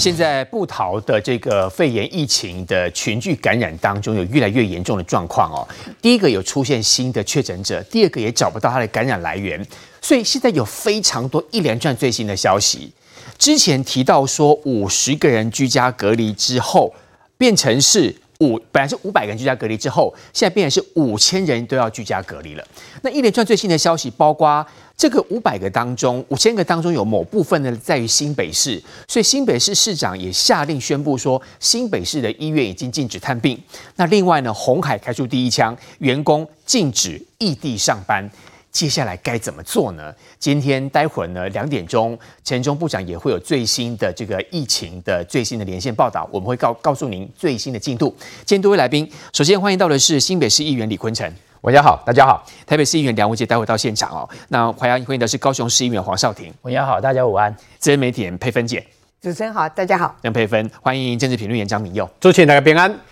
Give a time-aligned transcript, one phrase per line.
[0.00, 5.68] 现在部桃的这个肺炎疫情的群聚感染当中，有越来越严重的状况哦。
[6.00, 9.64] 第一个有出现新的确诊者，第二个也找不到他的感染来源，
[10.00, 12.90] 所以现在有非常多一连串最新的消息。
[13.36, 16.94] 之前提到说五十个人居家隔离之后，
[17.36, 22.66] 变成是五，本来是五百个人居家隔离之后，现在变成是五千人都要居家隔离了。
[23.02, 24.66] 那一连串最新的消息，包括。
[25.00, 28.78] 这个五百个当中，五千个当中有某部分呢在于新北市，
[29.08, 33.58] 所以新北市市长也下令宣布说，新北市的医院已经禁止探病。
[33.96, 38.30] 那另外呢，红海开出第一枪，员工禁止异地上班。
[38.72, 40.14] 接下来该怎么做呢？
[40.38, 48.14] 今天待会儿呢两点钟，陈时中部长也会有最新的这个疫情的最新的连线报道，我们会告告诉您最新的进度。
[48.44, 51.30] 今天多位来宾，首先欢迎到的是新北市议员李坤城。
[51.62, 52.46] 文家好，大家好。
[52.64, 54.28] 台北市议员梁文杰待会到现场哦。
[54.48, 56.52] 那欢迎欢迎的是高雄市议员黄少廷。
[56.62, 57.54] 文家好，大家午安。
[57.78, 58.86] 资深媒体人佩芬姐。
[59.20, 60.16] 主持人好，大家好。
[60.22, 62.08] 梁佩芬，欢迎政治评论员张明佑。
[62.18, 63.09] 祝大家平安。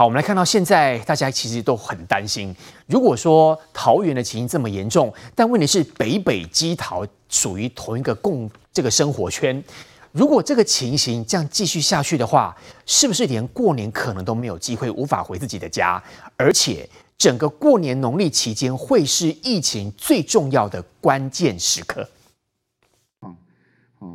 [0.00, 2.56] 好，我们来看到现在大家其实都很担心，
[2.86, 9.62] 如果说桃园的情形这么严重，但问题是北北基桃属于同一个共这个生活圈，
[10.12, 12.56] 如果这个情形这样继续下去的话，
[12.86, 16.02] 是不是连过年可能都没有机会，无法回自己的家，
[16.38, 16.88] 而且？
[17.18, 22.08] 整个过年农历期间会是疫情最重要的关键时刻。
[23.20, 23.36] 嗯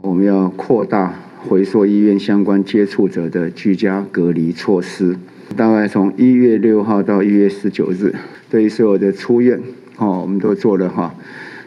[0.02, 1.14] 我们要扩大
[1.48, 5.16] 回溯医院相关接触者的居家隔离措施，
[5.56, 8.14] 大概从一月六号到一月十九日，
[8.50, 9.62] 对于所有的出院，
[9.98, 11.16] 哦，我们都做了哈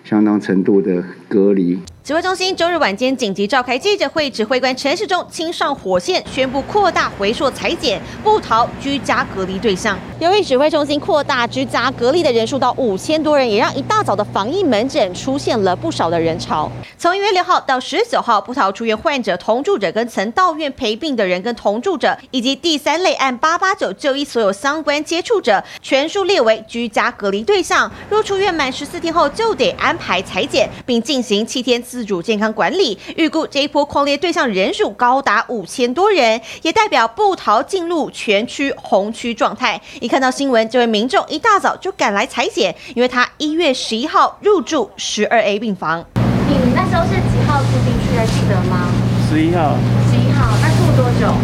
[0.04, 1.78] 相当程度的隔离。
[2.08, 9.98] 指挥中心周日晚间紧急召开记者会，指挥官陈世忠亲上火线，宣布扩大回溯裁剪，不逃居家隔离对象。
[10.18, 16.72] 由于指挥中心扩大居家隔离的人数到五千多人，也让一大早的防疫门诊出现了不少的人潮。
[16.96, 27.92] 从一月六号到十九号，不逃出院患者、同住者跟曾到院陪病的人跟同住者，以及第三类按八八九就医所有相关接触者，全数列为居家隔离对象。
[28.08, 39.80] 若出院满十四天后，就得安排裁剪，并进行七天自主健康管理，预估这一波匡列对象人数高达五千多人，也代表布桃进入全区红区状态。
[40.00, 46.04] 一看到新闻，这位民众一大早就赶来裁剪，因为他一月十一号入住十二 A 病房。
[46.48, 48.26] 你那时候是几号住进去的？
[48.26, 48.88] 记得吗？
[49.28, 49.76] 十一号。
[50.10, 51.34] 十一号，那住多久？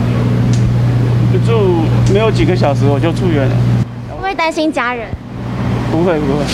[1.32, 1.82] 就住
[2.12, 3.56] 没有几个小时，我就出院了。
[4.08, 5.08] 会不会担心家人？
[5.90, 6.44] 不会，不会。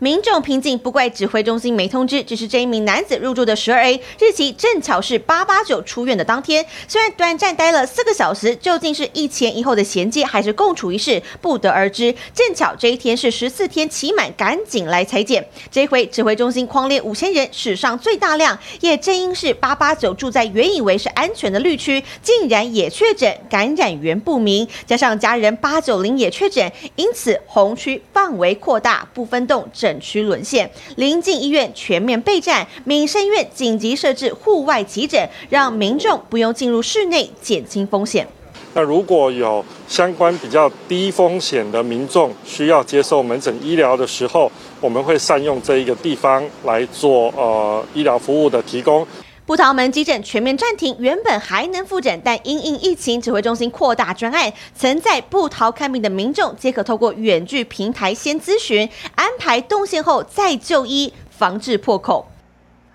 [0.00, 6.64] 民众平静，不怪指挥中心没通知，只是这一名男子入住的十二 A 日期正巧是八八九出院的当天。
[6.86, 12.14] 虽然短暂待了四个小时，究竟是一前一后的衔接，还是共处一室，不得而知。
[12.32, 15.44] 正巧这一天是十四天期满，赶紧来裁剪。
[15.68, 18.56] 这回指挥中心框列五千人，史上最大量。
[18.80, 38.26] 也正因是八八九住在原以为是安全的绿区，竟然也确诊，感染源不明，加上家人八九零也确诊，因此红区范围扩大，不分栋整区沦陷，临近医院全面备战，民生院紧急设置户外急诊，让民众不用进入室内，减轻风险。
[38.74, 44.50] 那如果有相关比较低风险的民众需要接受门诊医疗的时候，
[44.80, 49.06] 我们会善用这一个地方来做呃医疗服务的提供。
[49.48, 62.28] 部桃门急诊全面暂停，原本还能复诊，但因应疫情指挥中心扩大专案，曾在部桃看病的民众皆可透过远距平台先咨询，安排动线后再就医，防治破口。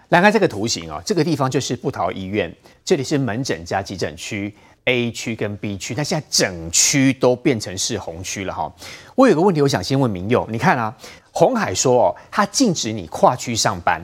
[0.09, 2.55] 来看这个图形啊，这个地方就是部桃医院，
[2.85, 4.55] 这里是门诊加急诊区
[4.85, 8.71] A 区跟 B 区，那现在整区都变成是红区了哈。
[9.15, 10.95] 我有个问题，我想先问明佑，你看啊，
[11.31, 13.99] 红海说哦，他禁止你跨区上班，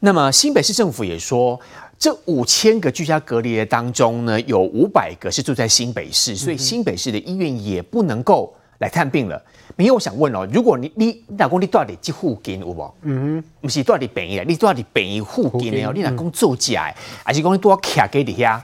[0.00, 1.60] 那么新北市政府也说。
[2.02, 9.40] 这五千个居家隔离的当中呢，有五百个是住在新北市，所以新北市的医院也不能够来探病了。
[9.76, 12.92] 明佑，我想问哦，如果你你老公你到底几附近有无？
[13.02, 15.92] 嗯哼，不是到底便宜了，你到底便宜户给呢？
[15.94, 16.92] 你老公做假，
[17.22, 18.60] 还是讲你多卡给底下？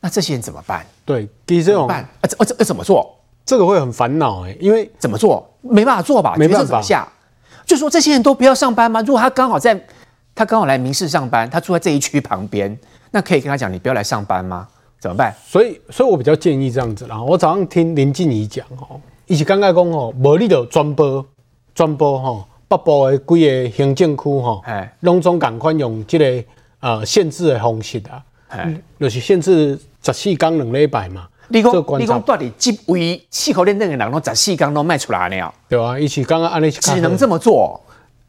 [0.00, 0.84] 那这些人怎么办？
[1.04, 3.16] 对，第这种办啊，这这怎么做？
[3.46, 5.48] 这个会很烦恼哎，因为怎么做？
[5.60, 6.34] 没办法做吧？
[6.36, 7.06] 没办法下，
[7.64, 9.00] 就说这些人都不要上班吗？
[9.02, 9.80] 如果他刚好在。
[10.40, 12.74] 他刚好来民事上班，他住在这一区旁边，
[13.10, 14.66] 那可以跟他讲，你不要来上班吗？
[14.98, 15.34] 怎么办？
[15.46, 17.22] 所以，所以我比较建议这样子啦。
[17.22, 21.22] 我早上听林静仪讲哦，伊是刚刚讲哦，无你就转播
[21.74, 26.44] 转播哈，北部的几个行政区哈，哎，拢总赶快用这个
[26.80, 31.28] 呃限制的方式啊，哎，就是限制十四天两礼拜嘛。
[31.48, 37.78] 你讲你讲到底几位气候认证的人拢十四天都卖出来了，对啊，一起刚刚安利只能这么做。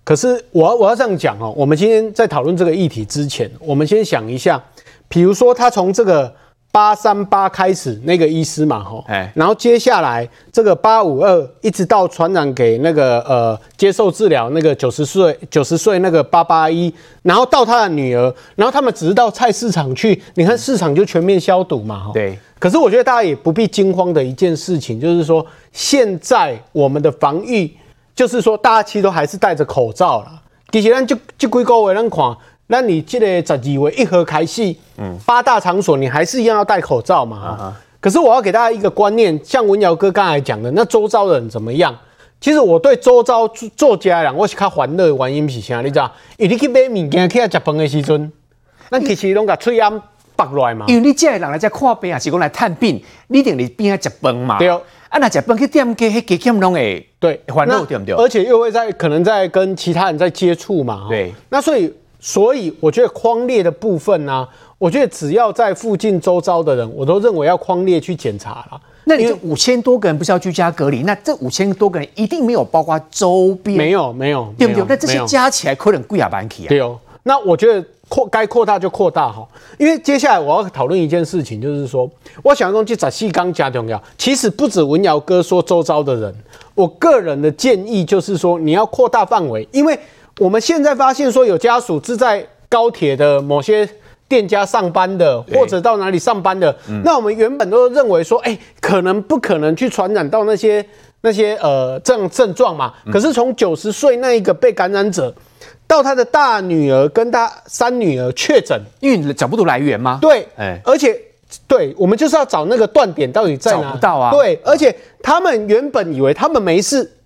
[0.04, 4.62] 可是我要我要这样讲哦，我们今天在讨论这个议题之前，我们先想一下，
[5.08, 6.34] 比如说他从这个
[6.72, 22.40] 八三八开始那个医师嘛，吼，哎，然后接下来这个八五二一直到传染给那个呃接受治疗那个九十岁九十岁那个八八一，然后到他的女儿，然后他们只是到菜市场去，你看市场就全面消毒嘛，哈，对。
[22.58, 27.72] 可是我觉得大家也不必惊慌的一件事情，就是说现在我们的防疫，
[28.22, 30.40] 就是说大家其实都还是戴着口罩啦。
[30.72, 32.38] 其实咱就这几个月咱看。
[32.68, 37.38] 那你这个十二月一号开始，嗯，八大场所你还是一样要戴口罩嘛？
[37.38, 38.00] 啊、uh-huh.
[38.00, 41.98] 可是我要给大家一个观念，像文瑶哥刚才讲的，那周遭的人怎么样？
[42.40, 45.82] 其实我对周遭做家人，我是较欢乐的原因是啥？
[45.82, 46.12] 你知道？
[46.38, 48.32] 因为你去买物件去遐食饭的时阵，
[48.92, 50.00] 咱其实拢甲喙暗
[50.36, 50.86] 拔落来嘛。
[50.88, 54.60] 因为你这个人来这看病啊，是讲来探病，你一定你边啊食饭嘛？
[54.60, 54.80] 对哦。
[55.12, 58.16] 啊，那食饭去店家，迄加减拢会对欢乐对不对？
[58.16, 61.06] 而且又会在可能在跟其他人在接触嘛。
[61.08, 61.32] 对。
[61.50, 61.94] 那所以。
[62.24, 68.80] 所以我觉得框列的部分呢、啊，我觉得只要在附近周遭的人，我都认为要框列去检查了。
[69.06, 71.02] 那你这五千多个人不是要居家隔离？
[71.02, 73.76] 那这五千多个人一定没有包括周边？
[73.76, 74.86] 没有，没有，对不对？
[74.88, 76.70] 那这些加起来可能贵啊，班体啊。
[76.70, 76.96] 对哦。
[77.24, 79.48] 那我觉得扩该扩大就扩大哈，
[79.80, 82.10] 因为接下来我要讨论一件事情，就是说，
[82.44, 84.04] 我想用去仔细刚加重要。
[84.18, 86.36] 其实不止文尧哥说周遭的人，
[86.76, 89.98] 我个人的建议就是说，你要扩大范围，因为。
[90.40, 93.88] 我们现在发现说有家属是在高铁的某些
[94.30, 96.74] 店家上班的，或者到哪里上班的。
[97.04, 100.84] 那我们原本都认为说，哎，可能不可能去传染到那些
[101.20, 102.94] 那些呃症症状嘛？
[103.12, 105.32] 可是从九十岁那一个被感染者，
[105.92, 110.20] 到他的大女儿跟他三女儿确诊，因为你找不出来源吗？
[110.22, 111.14] 对，哎，而且
[111.68, 113.82] 对我们就是要找那个断点到底在哪？
[113.82, 114.32] 找不到啊。
[114.32, 117.18] 对，而且他们原本以为他们没事。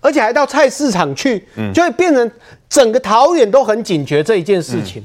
[0.00, 2.30] 而且还到菜市场去，就会变成
[2.68, 5.02] 整个桃园都很警觉这一件事情。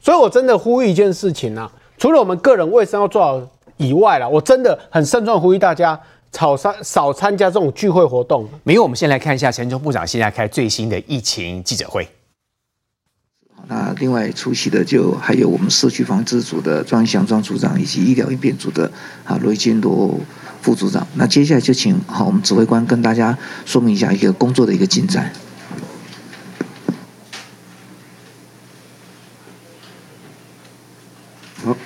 [0.00, 3.40] 所以我真的呼吁一件事情啊，除了我们个人卫生要做好
[3.76, 5.98] 以外啦，我真的很慎重呼吁大家
[6.32, 8.48] 少参少参加这种聚会活动。
[8.64, 12.06] 没有，我们先来看一下陈忠部长现在开最新的疫情记者会。
[13.68, 18.90] 那另外出席的就还有我们社区防治组的庄祥庄组长以及医疗应变组的
[19.24, 20.20] 啊罗金罗。
[20.62, 25.30] 副组长，那接下来就请好，我们指挥官跟大家说明一下一个工作的一个进展。
[31.62, 31.76] 好，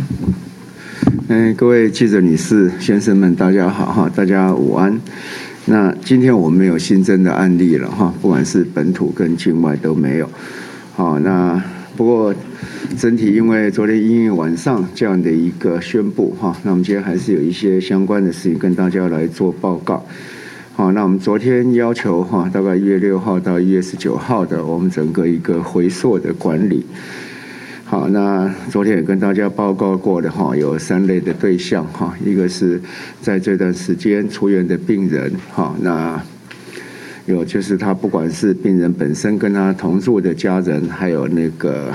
[1.28, 4.98] 嗯，各位记者、女士、先生们，大家好哈，大家午安。
[5.66, 10.30] 那今天我们没有新增的案例了哈，不管是本土跟境外都没有。
[10.94, 11.62] 好，那。
[11.96, 12.34] 不过，
[12.96, 20.02] 整体因为昨天因为晚上这样的一个宣布哈，那我们今天还是有一些相关的事情跟大家来做报告。
[20.72, 26.86] 好，那我们昨天要求哈，大概一月六号到一月十九号的我们整个一个回溯的管理。
[27.84, 32.80] 好，那昨天也跟大家报告过的哈，有三类的对象哈，一个是
[33.20, 36.18] 在这段时间出院的病人哈，那。
[37.26, 41.92] 有，就是他不管是病人本身跟他同住的家人，还有那个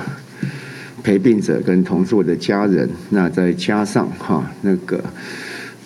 [1.04, 5.04] 陪病者跟同住的家人，那再加上哈那个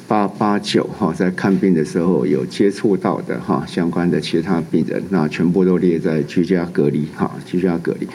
[0.08, 8.08] 八八九哈在看病的时候有接触到的哈相关的其他病人，那全部都列在居家隔离哈居家隔离。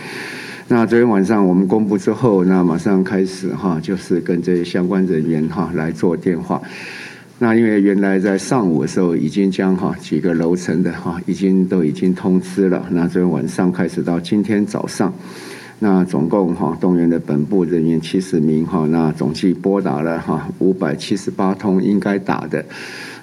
[0.68, 6.60] 那昨天晚上我们公布之后，那马上开始哈就是跟这些相关人员哈来做电话。
[7.40, 15.12] 那因为原来在上午的时候已经将哈几个楼层的哈已经都已经通知了，那昨天晚上开始到今天早上，
[15.80, 22.64] 那总共哈动员的本部人员七十名哈，那总计拨打了哈五百七十八通应该打的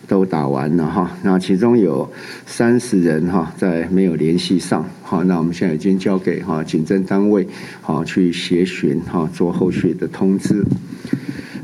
[0.10, 2.12] 都打完了哈，那其中有
[2.46, 7.48] 三十人哈在没有联系上，好，那我们现在已经交给哈警政单位
[7.82, 10.65] 好去协寻哈做后续的通知。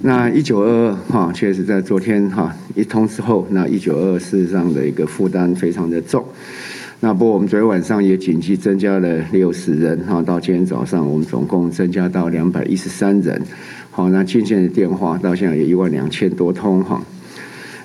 [0.01, 6.23] 那一九二二哈，确实在昨天哈一通之后，那一九二二事实上的一个负担非常的重。
[6.99, 13.41] 那不过我们昨天晚上也紧急增加了六十人哈，到今天早上我们总共增加到两百一十三人。
[13.89, 17.01] 好，那进线的电话到现在有一万两千多通哈。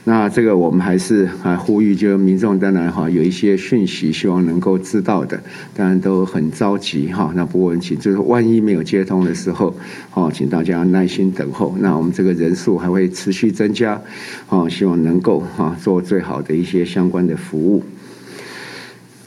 [0.04, 5.40] 那这个我们还是啊呼吁，就民众当然哈有一些讯息，希望能够知道的，
[5.76, 7.32] 当然都很着急哈。
[7.36, 9.72] 那不过请就是万一没有接通的时候，
[10.12, 11.76] 哦，请大家耐心等候。
[11.78, 14.02] 那我们这个人数还会持续增加，
[14.48, 17.84] 哦，希望能够哈做最好的一些相关的服务。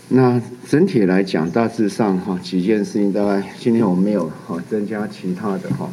[0.09, 5.89] 那整体来讲，大致上哈几件事情，大概今天我们没有哈增加其他的哈。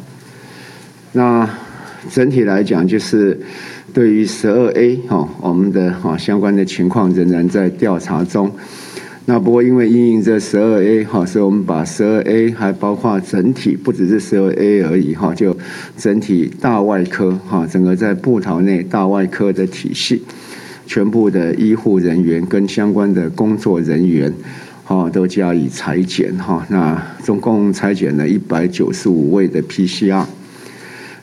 [1.13, 1.49] 那
[2.11, 3.39] 整体来讲就是。
[3.93, 8.51] 对于十二 A 哈，我们的哈相关的情况仍然在调查中。
[9.25, 15.55] 那不过因为因应这十二 A 哈，所以我们把十二 A 还包括整体，不只是十二 A 而已哈，就
[15.95, 20.23] 整体大外科哈，整个在布桃内大外科的体系，
[20.87, 24.33] 全部的医护人员跟相关的工作人员，
[24.83, 26.65] 哈，都加以裁剪哈。
[26.69, 30.25] 那总共裁剪了一百九十五位的 PCR，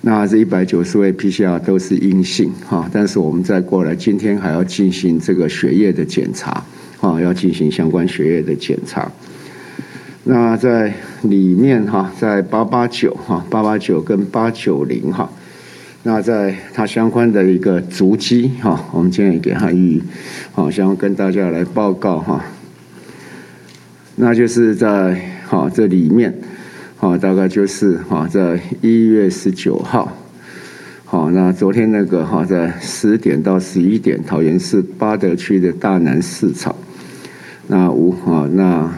[0.03, 6.65] 那这一百九十位 PCR 都是阴性哈，但是我们再过来，今天还要进行这个血液的检查。
[7.01, 9.11] 啊，要进行相关血液的检查。
[10.25, 10.93] 那在
[11.23, 15.31] 里面哈，在八八九哈，八八九跟八九零哈，
[16.03, 20.03] 那在它相关的一个足迹哈，我们今天也给他予，
[20.53, 22.45] 好，想跟大家来报告哈。
[24.17, 26.35] 那就是在哈这里面，
[27.01, 30.15] 好，大概就是哈，在一月十九号，
[31.07, 36.77] 好，那昨天那个哈，在十点到十一点，桃园市八德区的大南市场。
[37.69, 38.93] 那五哈，那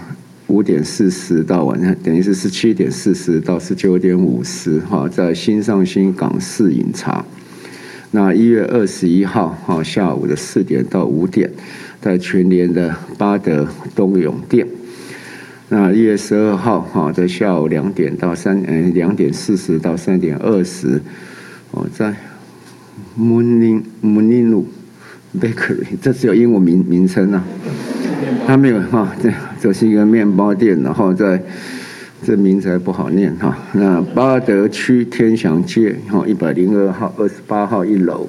[0.48, 7.24] 五点四十到晚上，等于是十七点四十到十九点五十哈，在新上新港式饮茶。
[8.10, 11.48] 那一月二十一号哈，下午的四点到五点，
[12.00, 14.66] 在全联的八德东永店。
[15.72, 21.00] 那一月十二号哈，在下午两点到三嗯两点四十到三点二十，
[21.70, 22.14] 哦，在
[23.18, 24.64] Morning Morning
[25.40, 27.42] Bakery，这只有英文名名称啊。
[28.46, 31.42] 他没有哈，这这是一个面包店，然后在
[32.22, 33.56] 这名字还不好念哈。
[33.72, 38.28] 那八德区天祥街哈一百零二号二十八号一楼。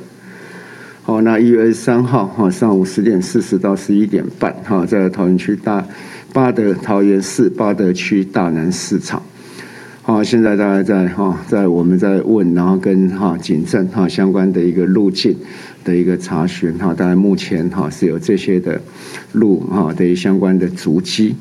[1.05, 5.85] 好，那一月二十三号哈上午十点四十到十一点半哈，在桃园区大
[6.31, 9.21] 八德桃园市八德区大南市场。
[10.01, 15.35] 好，现在大家在哈在我们在问，然后跟哈警政哈相关的一个路径。
[15.83, 18.79] 的一个查询哈，当然目前哈是有这些的
[19.33, 21.35] 路哈的相关的足迹。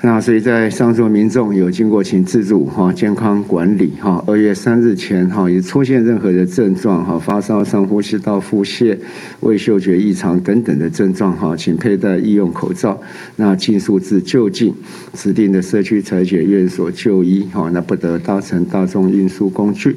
[0.00, 8.96] 那所以在上述民众有经过请自助哈健康管理哈，二月三日前哈有出现任何的症状哈，发烧、上呼吸道腹泻、
[9.40, 13.00] 味嗅觉异常等等的症状哈，请佩戴医用口罩，
[13.34, 14.72] 那尽速至就近
[15.14, 19.96] 指定的社区采检院所就医哈，那不得搭乘大众运输工具。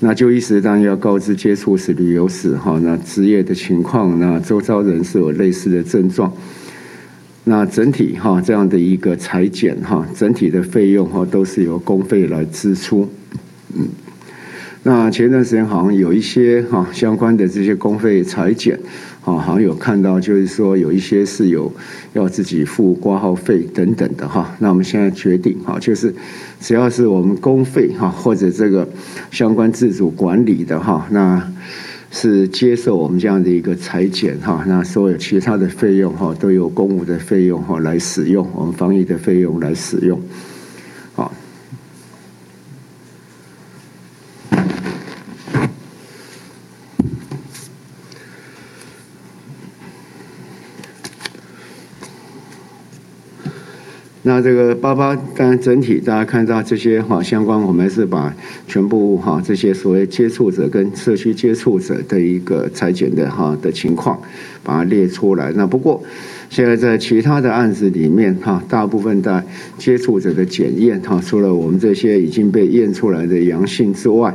[0.00, 6.32] 那就医时当然要告知接触史、旅游史哈，那职业的情况，那周遭人士有类似的症状，
[7.44, 13.08] 那整体哈这样的一个裁剪哈，整体的费用哈都是由公费来支出，
[13.74, 13.88] 嗯。
[14.84, 18.76] 那前段时间好像有一些哈相关的这些公费裁剪，
[19.24, 21.72] 啊，好像有看到就是说有一些是有
[22.14, 24.56] 要自己付挂号费等等的哈。
[24.58, 26.12] 那我们现在决定哈，就是
[26.60, 28.88] 只要是我们公费哈或者这个
[29.30, 31.52] 相关自主管理的哈，那
[32.14, 40.20] 是接受我们这样的一个裁剪哈，那所有其他的费用哈都由公务的费用哈来使用，我们防疫的费用来使用。
[54.34, 58.34] 那这个八八当然整体大家看到这些哈相关，我们是把
[58.66, 64.18] 全部哈这些所谓接触者跟社区接触者的一个采检的哈的情况，
[64.64, 65.52] 把它列出来。
[65.54, 66.02] 那不过
[66.48, 69.44] 现在在其他的案子里面哈，大部分的
[69.76, 74.34] 接触者的检验哈，除了我们这些已经被验出来的阳性之外，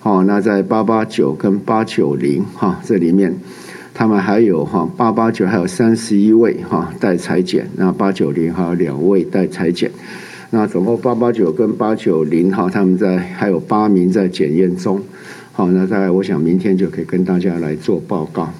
[0.00, 3.34] 好，那在八八九跟八九零哈这里面。
[3.94, 9.90] 他们还有哈八八九还有三十一位哈待裁剪，那八九零还有两位待裁剪，
[10.50, 15.02] 那总共八八九跟八九零哈他们在还有八名在检验中，
[15.52, 18.52] 好，那大概我想明天就可以跟大家来做报告。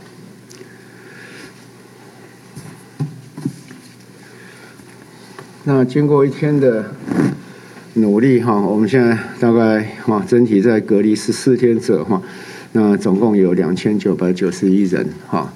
[5.65, 6.95] 那经过一天的
[7.95, 12.21] 努力哈，我们现在大概哈整体在隔离十四天者哈。
[12.73, 15.53] 那总共有两千九百九十一人哈，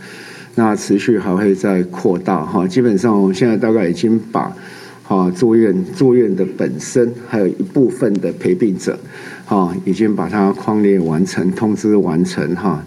[0.54, 2.66] 那持续还会再扩大哈。
[2.68, 4.54] 基本上我们现在大概已经把
[5.02, 8.98] 哈住院住院的本身，还有一部分的陪病者
[9.46, 12.84] 哈，已经把它框列完成，通知完成哈。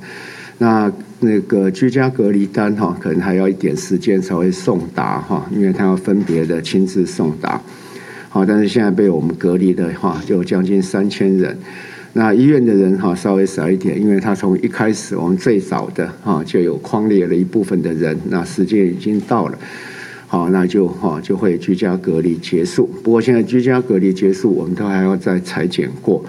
[0.60, 7.60] 那那个居家隔离单哈，可能还要一点时间才会送达哈，因为他要分别的亲自送达。
[8.30, 11.58] 好，但是现在被我们隔离的话，就将近三千人。
[12.14, 19.58] 那医院的人哈稍微少一点，因为他从一开始我们最早的哈就有框列了一部分的人，那时间已经到了，
[20.26, 22.90] 好，那就哈就会居家隔离结束。
[23.04, 26.26] 不过现在居家隔离结束，我们都还要再裁剪过，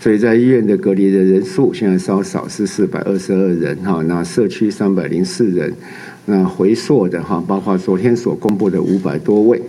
[0.00, 5.72] 所以在医院的隔离的人数现在稍少是四百二十二人哈，那社区三百零四人，
[6.26, 9.62] 那回溯的哈，包括昨天所公布的五百多位，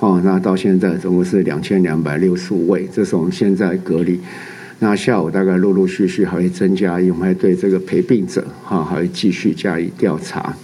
[0.00, 4.20] 哦，那到现在总共是两千两百六十五位，这是我们现在隔离。
[4.80, 10.54] 那下午大概陆陆续续还会增加，因为我们还对这个陪病者哈还会继续加以调查。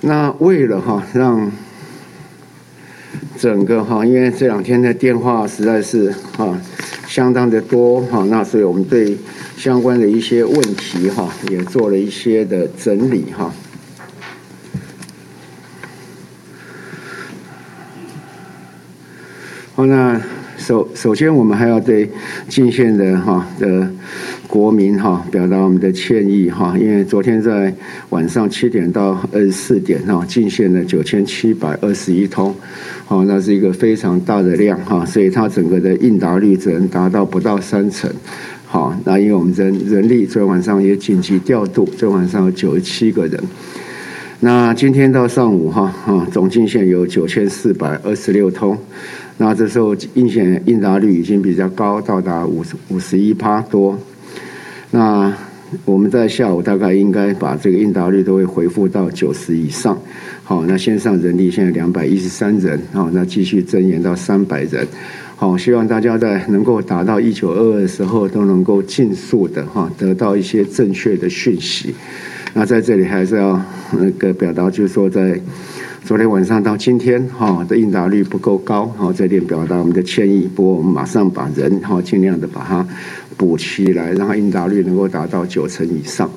[0.00, 1.52] 那为了哈让
[3.38, 6.60] 整个哈，因为这两天的电话实在是哈
[7.06, 9.16] 相当的多哈，那所以我们对
[9.56, 13.52] 相关的一些问题哈也做了一些的整理哈。
[19.76, 20.20] 好，那。
[20.68, 22.06] 首首先，我们还要对
[22.46, 23.90] 敬县的哈的
[24.46, 27.72] 国民哈表达我们的歉意哈，因为昨天在
[28.10, 32.54] 晚上七点到二十四点哈，敬县的九千七百二十一通，
[33.06, 38.12] 好，那是一个非常大的量哈，所以它整个的应答率只能达到不到三成，
[38.66, 43.42] 好，那因为我们人人力昨天晚上也紧急调度，昨天晚上有九十七个人，
[44.40, 48.76] 那今天到上午哈哈，总进线有九千四百二十六通。
[49.38, 53.98] 那这时候应险应答率已经比较高，到达五十五十一趴多。
[54.90, 55.32] 那
[55.84, 59.96] 我们在下午大概应该把这个应答率都会回复到九十以上。
[60.42, 64.86] 好，那线上人力现在两百一十三人，好，那继续增援到三百人。
[65.36, 71.94] 好，希望大家在能够达到一九二二的时候，都能够尽速的哈得到一些正确的讯息。
[72.54, 73.60] 那在这里还是要
[73.92, 75.40] 那个表达，就是说在。
[76.04, 80.48] 昨天晚上到今天，哈的应答率不够高，哈这点表达我们的歉意。
[80.54, 82.86] 不过我们马上把人，哈尽量的把它
[83.36, 86.30] 补起来，让它应答率能够达到九成以上。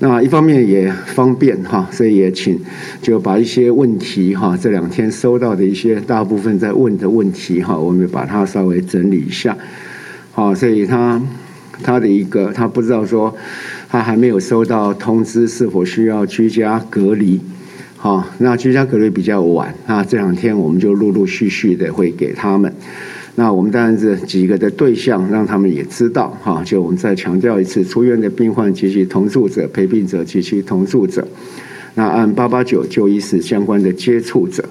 [0.00, 2.60] 那一方面也方便，哈，所以也请
[3.00, 9.56] 就把一些问题，哈这两天收到的一些大部分在问的问题，哈我们把它稍微整理一下。
[10.32, 11.22] 好，所以他
[11.82, 13.34] 他的一个他不知道说
[13.90, 17.40] 他还没有收到通知，是否需要居家隔离。
[17.96, 22.72] 好，那居家隔离比较晚，那这两天我们就陆陆续续的会给他们。
[23.34, 26.38] 那我们当然是几个的对象，让他们也知道。
[26.40, 31.26] 哈，就我们再强调一次，出院的病患及其同住者、陪病者及其同住者。
[31.96, 34.64] 那按八八九就医时相关的接触者，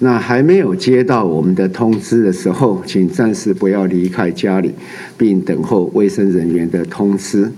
[0.00, 4.72] 那还没有接到我们的通知的时候，请暂时不要离开家里，
[5.16, 7.48] 并等候卫生人员的通知。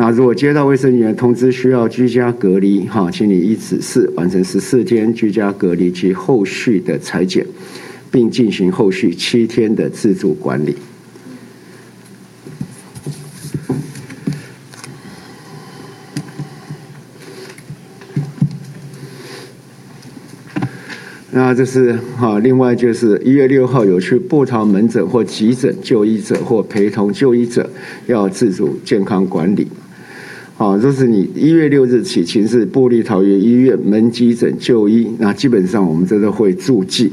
[0.00, 7.44] 那如果接到卫生员通知需要居家隔离，哈，请你依指示完成十四天居家隔离及后续的采检，
[8.08, 10.76] 并进行后续七天的自主管理。
[21.32, 27.68] 那这是哈，另外就是一月六号有去部桃门诊或急诊就医者或陪同就医者，
[28.06, 29.66] 要自主健康管理。
[30.58, 37.12] 好，就是你一月六日起，请至部立桃园医院门急诊就医，那基本上我们这都会注记。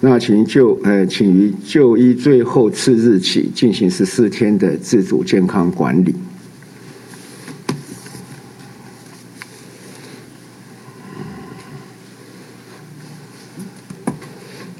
[0.00, 6.14] 那请就呃，请于就医最后次日起进行十四天的自主健康管理。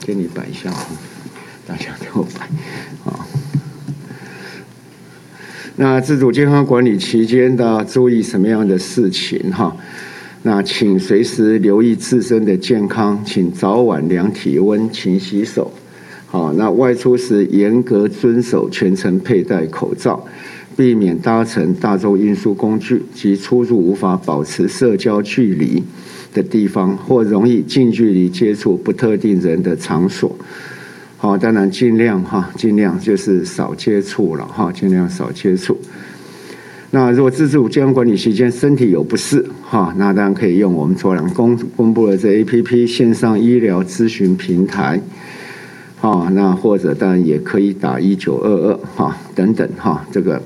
[0.01, 0.73] 给你摆一下，
[1.67, 2.49] 大家给我摆。
[5.83, 9.75] 那自主健康管理期间的注意什么样的事情哈？
[10.43, 15.73] 那请随时留意自身的健康，请早晚量体温，勤洗手。
[16.27, 20.23] 好，那外出时严格遵守全程佩戴口罩，
[20.77, 25.83] 避免搭乘大众运输工具及出入无法保持社交距离
[26.35, 30.37] 的地方，或容易近距离接触不特定人的场所。
[31.23, 35.79] 好，当然尽量哈，尽量就是少接触了哈，尽量少接触。
[36.93, 44.99] 那如果自助健康管理期间身体有不适哈，那当然可以用我们昨天公公布的这 APP 线上医疗咨询平台，
[46.01, 50.43] 啊，那或者当然也可以打一九二二哈等等哈，这个。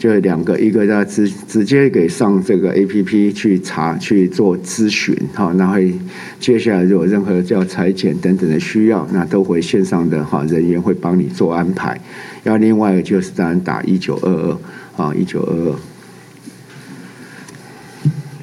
[0.00, 5.92] 就两个，一个要直直接给上这个 A P P 去查去做咨询，哈，那会
[6.40, 12.00] 接下来如果有任何叫裁剪等等的需要，那都会线上的哈人员会帮你做安排。
[12.44, 14.58] 要另外就是当然打一九二
[14.96, 15.76] 二，啊一九二二，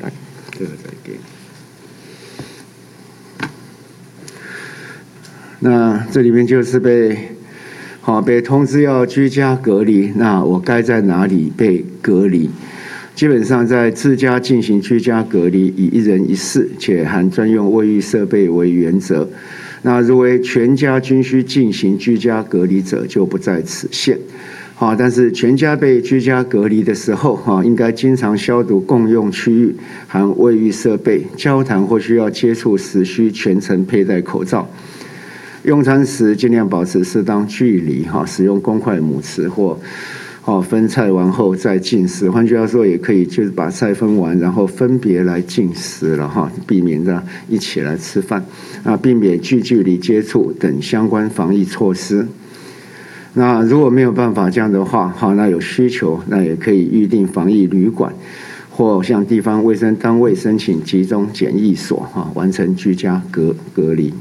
[0.04, 0.14] 来
[0.52, 1.14] 这个再给。
[5.60, 7.36] 那这里面就是被。
[8.08, 12.50] 好，被通知要居家隔离，那我该在哪里被隔离？
[13.14, 19.28] 基本上在自家进行居家隔离，以一人一室且含专用卫浴设备为原则。
[19.82, 24.18] 那如为全家均需进行居家隔离者，就不在此限。
[24.74, 29.76] 好，但是全家被居家隔离的时候，哈，应该经常消毒共用区域，
[30.08, 34.66] 含卫浴设备，交谈或需要接触时需全程佩戴口罩。
[35.68, 39.78] 用餐时尽量保持适当距离，哈，使用公筷母匙或，
[40.46, 42.32] 哦，分菜完后再进食。
[42.32, 48.46] 换句话说，也可以就是把菜分完，然后分别来进食了，哈，避免的一起来吃饭，
[48.86, 52.26] 啊，避免近距离接触等相关防疫措施。
[53.34, 58.14] 那如果没有办法这样的话，哈，那有需求，那也可以预定防疫旅馆，
[58.72, 64.14] 或向地方卫生单位申请集中检疫所，哈，完成居家隔隔离。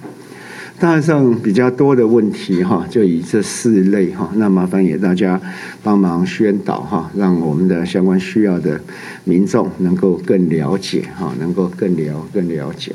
[0.78, 5.40] 大上比较多的问题，哈，就以这四类，哈，那麻烦也大家
[5.82, 8.78] 帮忙宣导，哈，让我们的相关需要的
[9.24, 12.94] 民众能够更了解，哈，能够更了更了解。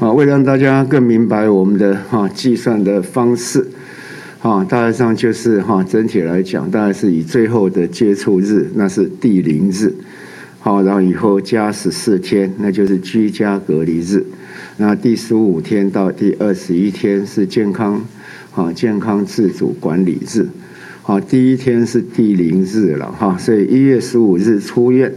[0.00, 3.68] 啊，为了让大家更明白我们的哈计算的方式，
[4.40, 9.92] 啊，大致上就是哈整体来讲，大概是以最后的接触日，那是第零日，
[10.60, 14.24] 好，然后以后加十四天，那就是居家隔离日，
[14.76, 18.00] 那第十五天到第二十一天是健康，
[18.54, 20.46] 啊健康自主管理日，
[21.02, 25.12] 好，第一天是第零日了哈，所以一月十五日出院。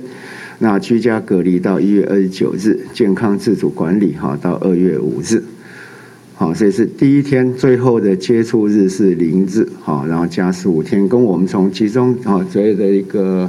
[0.58, 5.44] 那居家隔离到一月二十九日，健康自主管理哈到二月五日，
[6.42, 13.48] 好，所以是第一天最后的接触日是零日，好，然后加十五天，跟我们从集中啊所谓的一个，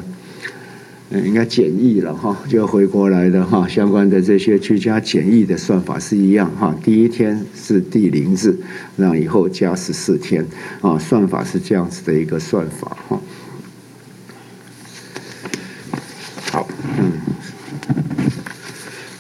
[1.09, 8.55] 嗯，应该检疫了哈，就回国来的哈，相关的这些居家检疫的算法是一样哈，第一天是第零日，
[8.97, 10.47] 那以后加十四天，
[10.83, 13.19] 啊，算法是这样子的一个算法哈。
[16.51, 16.69] 好，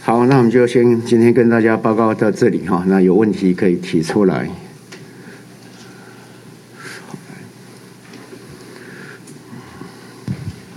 [0.05, 2.83] 好那我们就先今天跟大家报告到这里哈。
[2.89, 4.51] 那有问题可以提出来。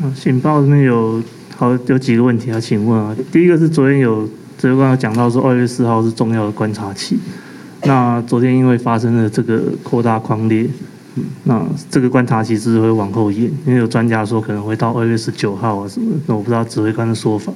[0.04, 1.20] 嗯，醒报这边有
[1.56, 3.16] 好有几个问题要请问啊。
[3.32, 7.18] 第一个是昨天有指挥官有讲到说二月四号是重要的观察期。
[7.82, 10.68] 那昨天因为发生了这个扩大框列，
[11.46, 13.52] 那这个观察期是会往后延？
[13.66, 17.52] 因为有专家说可能会到二月十九号啊什么，那我不知道指挥官的说法。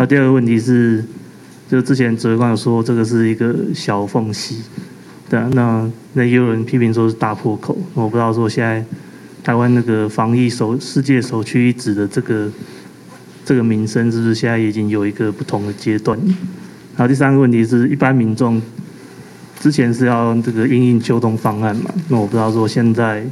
[0.00, 1.04] 那第二个问题是，
[1.68, 4.62] 就之前指挥官有说这个是一个小缝隙，
[5.28, 8.84] 对啊，那那也有人批评说是大破口，我不知道说现在
[9.42, 12.48] 台湾那个防疫首世界首屈一指的这个
[13.44, 16.16] 这个名声是不是现在已经有一个不同的阶段？
[16.96, 18.62] 然后第三个问题是一般民众
[19.58, 23.26] 之前是要这个应应秋冬方案嘛，那我不知道说现在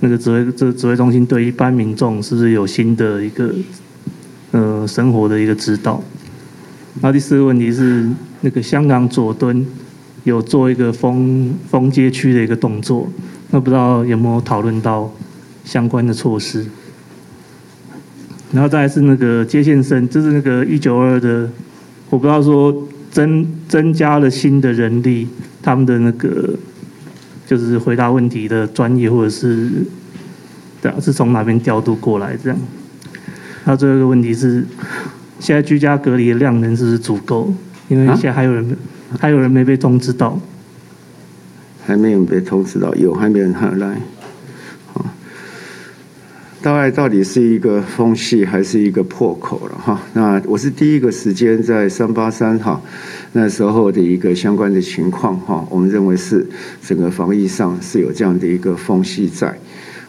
[0.00, 3.54] 那个指挥这指挥中心对一般民众是不是有新的一个？
[4.52, 6.02] 呃，生活的一个指导。
[7.00, 8.08] 然后第四个问题是，
[8.40, 9.66] 那个香港佐敦
[10.24, 13.08] 有做一个封封街区的一个动作，
[13.50, 15.12] 那不知道有没有讨论到
[15.64, 16.64] 相关的措施？
[18.52, 21.50] 然后再是那个接线生，就是那个一九二的，
[22.08, 22.74] 我不知道说
[23.10, 25.28] 增增加了新的人力，
[25.60, 26.54] 他们的那个
[27.46, 29.70] 就是回答问题的专业或者是，
[30.80, 32.58] 对啊，是从哪边调度过来这样？
[33.68, 34.64] 那最后一个问题是，
[35.40, 37.52] 现在居家隔离的量能是不是足够？
[37.88, 40.40] 因为现在还有人，啊、还有人没被通知到，
[41.84, 44.00] 还没有被通知到，有还没人还来。
[44.92, 45.04] 好，
[46.62, 50.00] 大概到底是一个缝隙还是一个破口了哈？
[50.12, 52.80] 那我是第一个时间在三八三哈
[53.32, 56.46] 那时候的一个相关的情况哈，我们认为是
[56.80, 59.58] 整个防疫上是有这样的一个缝隙在。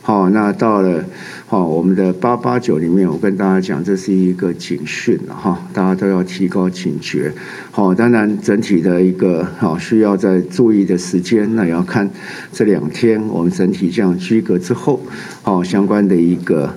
[0.08, 1.04] 好，那到了。
[1.48, 7.30] 好，我们的八八九里面，我跟大家讲，这是一个警讯了哈，大家都要提高警觉。
[7.72, 12.10] 好，当然整体的一个好需要在注意的时间，那也要看
[12.54, 15.02] 这两天我们整体这样居隔之后，
[15.41, 16.74] 好相关的一个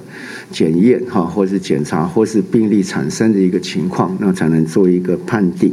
[0.50, 5.72] 检验哈，或是检查，或是病例产生的一个情况，那才能做一个判定。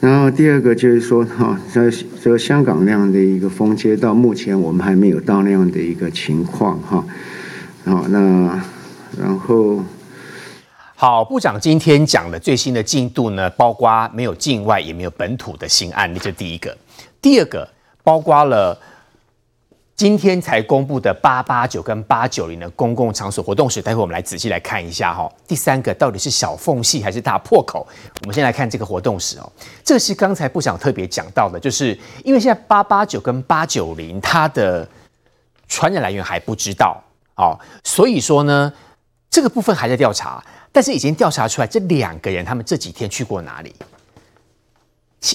[0.00, 1.90] 然后第二个就是说哈，在
[2.22, 7.04] 这香港那样的一个风街，到目前我们还没有到那样的一个情况哈。
[7.84, 8.18] 好，那
[9.18, 9.82] 然后
[10.94, 16.76] 好，部长今天讲的最新的进度呢，包括没有境外也没有本土的新案例，这第一个。
[17.20, 17.68] 第二个，
[18.04, 18.78] 包括了
[19.98, 25.28] 今天才公布的八八九跟八九零的公共场所活动时，待会我们来仔细来看一下哈。
[25.48, 27.84] 第三个到底是小缝隙还是大破口？
[28.20, 34.88] 我们先来看这个活动时哦，这是刚才部长特别讲到的，就是因为现在八八九跟八九零它的
[35.66, 37.02] 传染来源还不知道
[37.34, 38.72] 哦，所以说呢，
[39.28, 43.74] 这个部分还在调查，但是已经调查出来这两个人他们这几天去过哪里？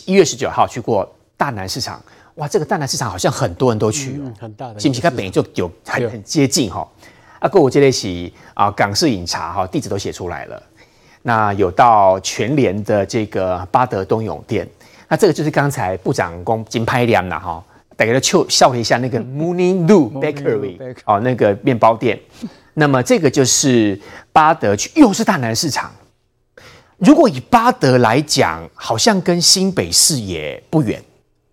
[0.05, 2.01] 一月十九号去过大南市场。
[2.35, 5.01] 哇，这个大南市场好像很多人都去哦，嗯、很大的，是不是？
[5.01, 6.87] 它本来就有很很接近哈。
[7.39, 10.63] 啊，跟我接在一起啊，港式饮茶哈，地址都写出来了。
[11.21, 14.67] 那有到全联的这个巴德东永店，
[15.07, 17.63] 那这个就是刚才部长公金拍亮了哈，
[17.95, 22.19] 大家就笑了一下那个 Mooning Lou Bakery 哦，那个面包店。
[22.73, 23.99] 那么这个就是
[24.31, 25.91] 巴德去，又是大南市场。
[26.97, 31.03] 如果以巴德来讲，好像跟新北市也不远。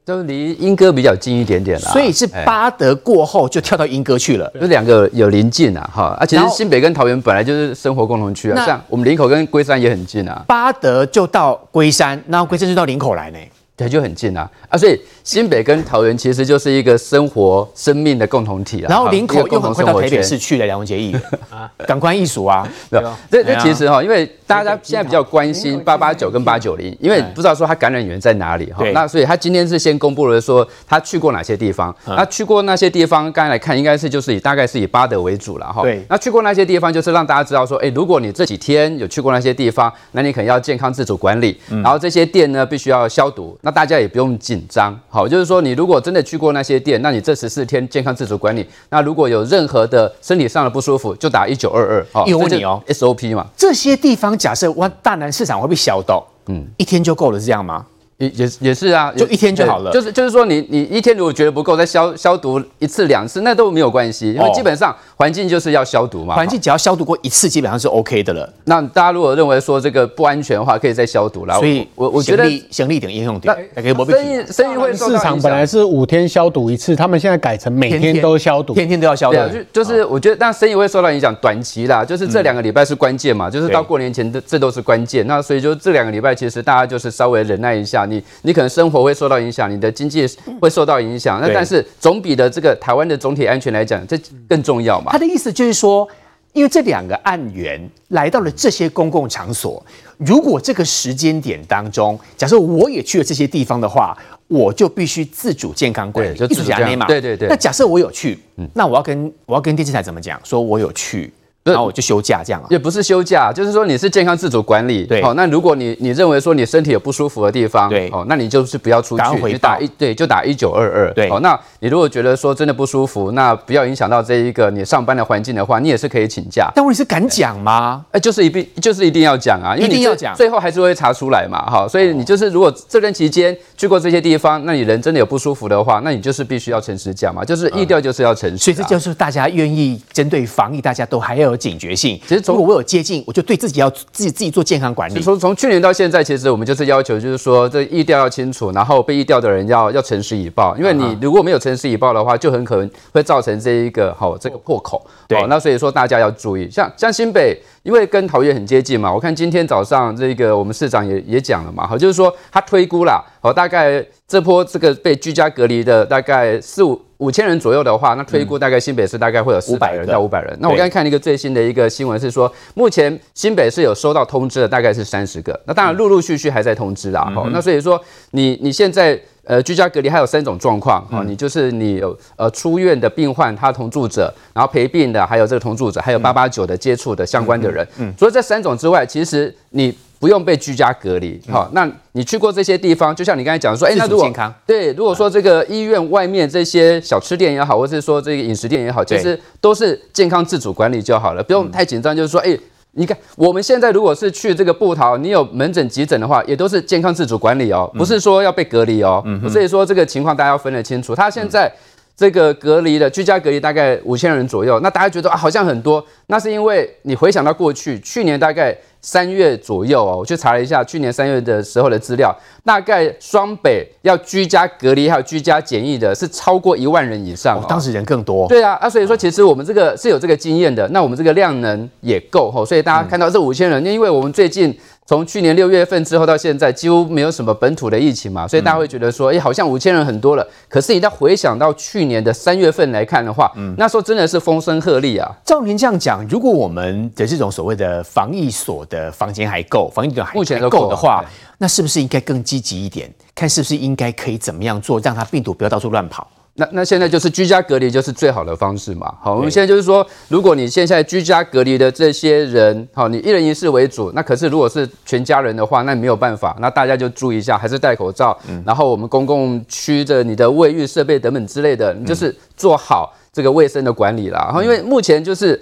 [0.05, 13.39] 都离莺歌比较近一点点啦，所以是巴德过后就跳到莺歌去了，就两个有邻近啊，哈，啊，其实新北跟桃园本来就是生活共同区啊，像我们林口跟龟山也很近啊，巴德就到龟山，然后龟山就到林口来呢。
[13.81, 14.77] 对，就很近啊啊！
[14.77, 18.87] 所以新北跟桃园其实就是一个生活生命的共同体啊。
[18.91, 23.17] 然后林口又很快到台北市去了，梁文杰议员 啊，感官艺术啊，对吧？
[23.31, 28.85] 这这其实哈，因为大家现在比较关心八八九跟八九零，因为不知道说他感染源在哪里哈。
[28.93, 35.83] 那所以他今天是先公布了说他去过哪些地方，那去过那些地方，刚才来看应该是就是以大概是以巴德为主了哈。
[35.83, 36.05] 对。
[36.09, 43.57] 那去过那些地方，就是让大家知道说，哎，如果你这几天有去过那些地方，那你可能要健康自主管理，然后这些店呢必须要消毒。
[43.63, 52.07] 那大家也不用紧张，好，就是说你如果真的去过那些店，那你这十四天健康自主管理，那如果有任何的身体上的不舒服，就打一九二二。
[52.13, 53.47] 好，有问你哦，SOP 嘛。
[53.57, 57.87] 这些地方假设我，大南市场会被消毒，嗯，一天就够了，是这样吗？
[58.21, 59.91] 也也也是啊，就一天就好了。
[59.91, 66.37] 就是就是说你，你你一天如果觉得不够，再消消毒一次两次，那都没有关系，因为基本上环境就是要消毒嘛。
[66.37, 68.49] 环境只要消毒过一次，基本上是 OK 的了。
[68.67, 71.57] 那大家如果认为说这个不安全的话，可以再消毒啦。
[71.57, 73.53] 所以我我觉得省力点应用点。
[73.75, 74.91] 那生意生意会。
[75.01, 79.39] 市场本来是五天消毒一次，他们现在改成每天都消毒，天天都要消毒。
[79.73, 85.27] 就就是我觉得，但生意会受到影响，短期啦，就是这两个礼拜是关键嘛，就是到过年前的这都是关键。
[85.27, 88.91] 那所以就这两个礼拜，其实大家就是稍微忍耐一下，你你可能生。
[88.91, 90.27] 活会受到影响，你的经济
[90.61, 91.41] 会受到影响。
[91.41, 94.19] 那但是总比的这个台湾的总体安全来讲，这
[94.49, 95.13] 更重要嘛？
[95.13, 96.09] 他的意思就是说，
[96.53, 99.81] 因为这两个案源来到了这些公共场所，
[100.19, 104.19] 如果这个时间点当中，假设我也去了这些地方的话，
[104.49, 107.07] 我就必须自主健康管理，就自主健康。
[107.07, 107.49] 对对对。
[107.49, 108.37] 那假设我有去，
[108.75, 110.41] 那我要跟我要跟电视台怎么讲？
[110.43, 111.33] 说我有去。
[111.63, 115.05] 然后我就休假这样啊，也不是休假，就是说你是健康自主管理。
[115.05, 121.13] 对，好，那如果你你认为说你身体有不舒服的地方，对，哦，那你就是不要出去，你打一对就打一九二二。
[121.13, 126.71] 对，好，那你如果觉得说真的不舒服，那不要影响到这一个你上班的环境的话，你也是可以请假。
[126.75, 128.05] 但问题是敢讲吗？
[128.13, 138.57] 哎，就是一定就是一定要讲啊，因为你一定要讲，最后还是会查出来嘛，哈，所以你就是如果这段期间去过这些地方，那你人真的有不舒服的话，那你就是必须要诚实讲嘛，就是意调就是要诚实。
[138.57, 142.19] 所以这就是大家愿意针对防疫，大家都还要有警觉性。
[142.27, 145.21] 其实，如果我有接近，我就对自己要自己自己做健康管理。
[145.21, 150.77] 从从去年到现在，其实我们就是要求，就是说这意调要清楚，然后被意调的人要要诚实以报。
[150.77, 155.05] 因为你如果没有诚实以报的话，就很可能会造成这一个好这个破口。
[155.29, 159.13] 对，那所以说大家要注意，像像新北，因为跟桃园很接近嘛。
[159.13, 167.01] 我看今天早上这个我们市长也也讲了嘛，好，就是说他推估啦，好，大概这波这个被居家隔离的大概四五。
[167.21, 170.57] 五千人左右的话，那推估大概新北市大概会有四百人到五百人。
[170.59, 175.61] 那我刚才看了一个最新的一个新闻是说，目前新北市有收到通知的大概是三十个。
[175.67, 177.21] 那当然陆陆续续还在通知啦。
[177.37, 187.85] 哈，那所以说你你现在呃居家隔离还有三种状况哈，你就是你有呃出院的病患，他同住者，然后陪病的，还有这个同住者，还有八八九的接触的相关的人。
[187.99, 189.93] 嗯，除了这三种之外，其实你。
[190.21, 194.31] 不用被居家隔离，好，那你去过这些地方，就像你刚才讲说，哎，那如果
[194.67, 202.15] 对，如果说这个医院外面这些小吃店也好，或者是说这个饮食店也好，其实都是健康自主管理就好了，不用太紧张。
[202.15, 202.55] 就是说，哎，
[202.93, 209.25] 你看我们现在如果是去这个布桃，你有门诊急诊的话，也都是健康自主管理哦，不是说要被隔离哦。
[209.49, 211.15] 所以说这个情况大家要分得清楚。
[211.15, 211.73] 他现在
[212.21, 218.77] 这个隔离的居家隔离大概五千人左右，那大家觉得啊好像很多，那是因为你回想到过去，去年大概。
[219.03, 228.47] 三月左右哦，我去查了一下去年三月的时候的资料，大概双北要居家隔离还有居家检疫的是超过一万人以上哦，当时人更多。
[228.47, 234.79] 对啊，啊，所以说其实我们这个是有这个经验的，那我们这个量能也够吼，所以大家看到这五千人，因为我们最近。
[235.11, 240.49] 从去年六月份之后到现在，几乎没有什么本土的疫情嘛，所以大家会觉得说，哎，好像五千人很多了。
[240.69, 245.29] 可是你再回想到去年的三月份来看的话，嗯，那时候真的是风声鹤唳啊。
[245.45, 251.25] 照您这样讲，如果我们的这种所谓的防疫所的房间还够，防疫的还目前够的话，
[251.59, 256.25] 那是不是应该更积极一点，看是不是应该可以怎么样做，让它病毒不要到处乱跑？
[256.61, 259.11] 那那现在就是居家隔离，就是最好的方式嘛。
[259.19, 268.39] 好，我们现在就是说，如果你现在居家隔离的这些人，好，你一人一室为主，那可是如果是全家人的话，那没有办法，那大家就注意一下，还是戴口罩。
[268.47, 268.63] 嗯。
[268.67, 274.43] 然后我们公共区的你的卫浴设备等等之类的，你就是做好这个卫生的管理啦。
[274.45, 275.59] 然后因为目前就是，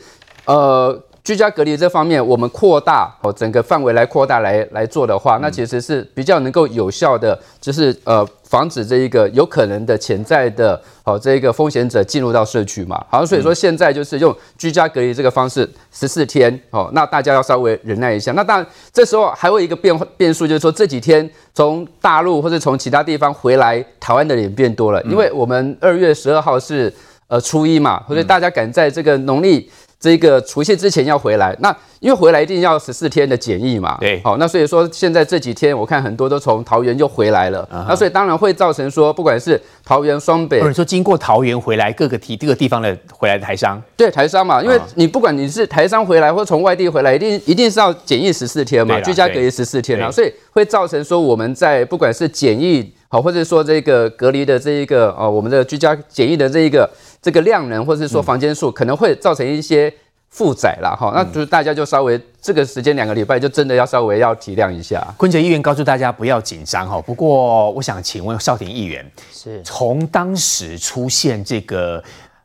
[0.46, 1.00] 呃。
[1.28, 13.04] 居家隔离这方面，我们扩大哦整个范围来扩大来来做的话，那其实是比较能够有效的，就是呃防止这一个有可能的潜在的哦这一个风险者进入到社区嘛。
[13.10, 18.32] 好，所以说现在就是用居家隔离这个方式十四天哦，那大家要稍微忍耐一下。
[18.32, 26.90] 那当然这时候还会有一个变变数，就是说这几天从大陆或者从其他地方回来台湾的人变多了，因为我们二月十二号是
[27.26, 29.70] 呃初一嘛，所以大家赶在这个农历。
[30.00, 33.96] 这个除夕之前要回来，那因为回来一定要十四天的检疫嘛。
[34.00, 56.88] 对，好，那所以说现在这几天我看很多都从桃园又回来了，那所以当然会造成说，不管是桃园、双北，或者说经过桃园回来各个地各个地方的回来的台商，对台商嘛，因为你不管你是台商回来或从外地回来，一定一定是要检疫十四天嘛，居家隔离十四天啊，所以会造成说我们在不管是检疫好，或者说这个隔离的这一个哦，我们的居家检疫的这一个。
[57.20, 59.92] 这个量能，或者是说房间数，可能会造成一些
[60.28, 60.96] 负载啦。
[60.96, 65.04] 哈、嗯，那就是大家就稍微这个时间两个礼拜，就真的要稍微要体谅一下。
[65.16, 67.00] 坤杰议员告诉大家不要紧张哈。
[67.02, 72.02] 不过我想请问少廷议员，是从当时出现这个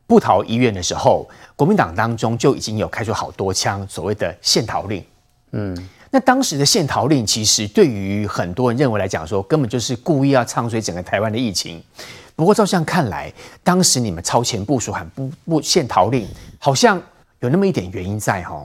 [0.07, 5.05] 不逃医院的时候，国民党当中就已经有开出好多枪所谓的限逃令。
[5.51, 5.77] 嗯，
[6.13, 11.81] 那当时的限逃令，其实对于很多人认为来讲说，根本就是故意要唱衰整个台湾的疫情。
[12.35, 16.27] 不过照这样看来，当时你们超前部署喊不不限逃令，
[16.59, 17.01] 好像
[17.39, 18.63] 有那么一点原因在哈。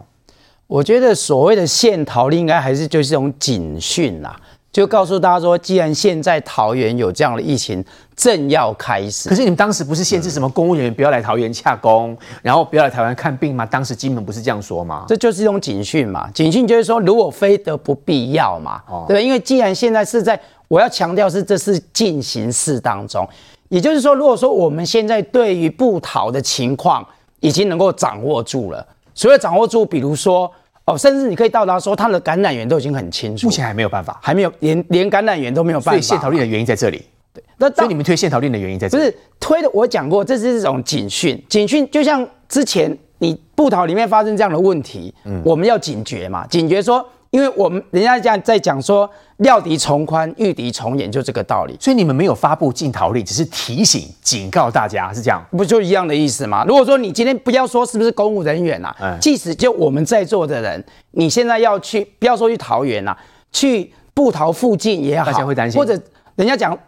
[0.67, 4.39] 我觉得所谓的限逃令，应该还是就是一种警讯啦，
[4.71, 7.83] 就告诉大家说，既然现在桃园有这样的疫情
[8.15, 13.65] 正要开始，可是你们当时不是限制什么公务人员不要来桃园洽公，然后不要来台湾看病吗？
[13.65, 15.05] 当时金门不是这样说吗？
[15.09, 23.27] 这就是一种警讯嘛，警讯就是说，如果非得不必要嘛，哦、对，因为既然现在是在，我要强调是这是进行式当中。
[23.71, 27.07] 也就是说，如果说我们现在对于不逃的情况
[27.41, 30.51] 已经能够掌握住了，所谓掌握住，比如说
[30.89, 35.91] 哦，甚至你可以到达说他的感染源都已经很清楚，目前还没有办法，还没有连连感染源都没有办法。
[35.93, 37.03] 所以限逃令的原因在这里。
[37.35, 39.05] 对，那所以你们推限逃令的原因在这里。
[39.05, 47.07] 不是推的，我讲过，这是一种警讯，警讯就像之前你布桃里面发生这样的问题，嗯，我们要警觉嘛，警觉说。
[47.31, 51.77] 因为我们人家这样在讲说，料敌从宽，遇敌从严，就这个道理。
[51.79, 56.65] 所以你们没有发布禁逃令，只是提醒、警告大家，是这样，不就一样的意思吗？
[56.67, 63.19] 如果说你今天不要说是不是公务人员呐、啊，嗯、即使就我们在座的人，你现在要去，不要说去桃园呐、啊，
[63.53, 66.01] 去布桃附近也好，大家会担心，或者
[66.37, 66.79] 人家讲。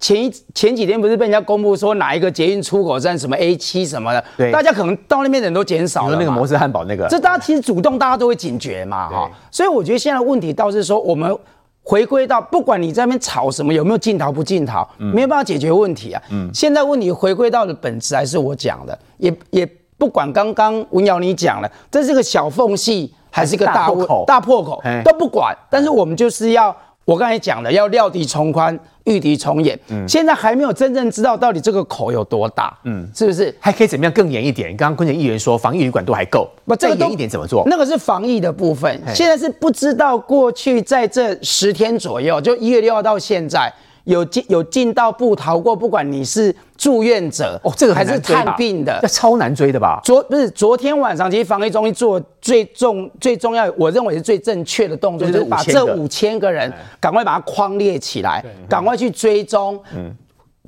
[0.00, 6.16] 前一前几天不是被人家公布说哪一个捷运出口站什么 A 七什么的，对，大家可能到那边的人都减少了。
[6.18, 9.30] 那个摩斯汉堡那个，这大家其实主动，大家都会警觉嘛，哈。
[9.50, 11.38] 所以我觉得现在的问题倒是说，我们
[11.82, 16.22] 回归到不管你在那边吵什么，有没有进逃不进逃，嗯、没有办法解决问题啊。
[16.30, 16.48] 嗯。
[16.54, 26.74] 现在问题回归到的本质还是我讲的，也也不管刚刚文瑶你讲了，这是个小缝隙还是个大破口，大破口都不管，但是我们就是要。
[27.10, 29.76] 我刚才讲了要料敌从宽，御敌从严。
[29.88, 32.72] 嗯，现在还没有真正知道到底这个口有多大。
[32.84, 34.76] 嗯，是不是还可以怎么样更严一点？
[34.76, 37.64] 刚刚昆城议员说防疫旅馆都还够，不再严一点怎么做？
[37.66, 38.88] 那个是防疫的部分。
[39.04, 43.72] 嘿现在是不知道过去在这十天左右，就一月六号到现在。
[44.10, 50.00] 有进有进到部逃过，不管你是住院者哦，这个还是探病的，这超难追的吧？
[50.02, 59.80] 昨不是昨天晚上，其实防疫中心做最重最重要，我认为是最正确的动作，就是把这五千个人赶快把它框列起来，赶快去追踪。
[59.94, 60.12] 嗯，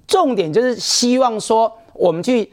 [0.06, 2.48] 重点就是希望说我们去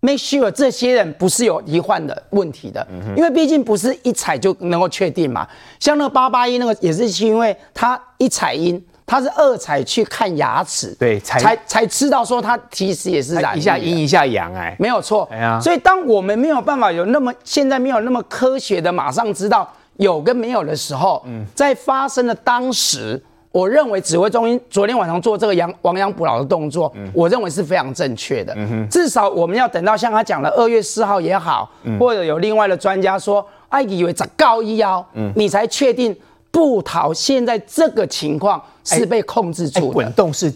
[0.00, 2.84] make sure 这些人不是有罹患的问题的，
[3.16, 5.46] 因为毕竟不是一采就能够确定嘛。
[5.78, 8.84] 像那个八八一那个也是因为他一采阴。
[9.10, 36.16] 他是二彩去看牙齿，对，才才才知道说他其实也是染一下阴一下阳，哎，没有错，哎呀，所以当我们没有办法有那么现在没有那么科学的马上知道有跟没有的时候，嗯，在发生的当时，我认为指挥中心昨天晚上做这个亡亡羊补牢的动作，嗯，我认为是非常正确的，嗯哼，至少我们要等到像他讲的二月四号也好，嗯，或者有另外的专家说，哎，以为长高医药，嗯，你才确定。
[36.50, 40.52] 部桃现在这个情况是被控制住的，滚动是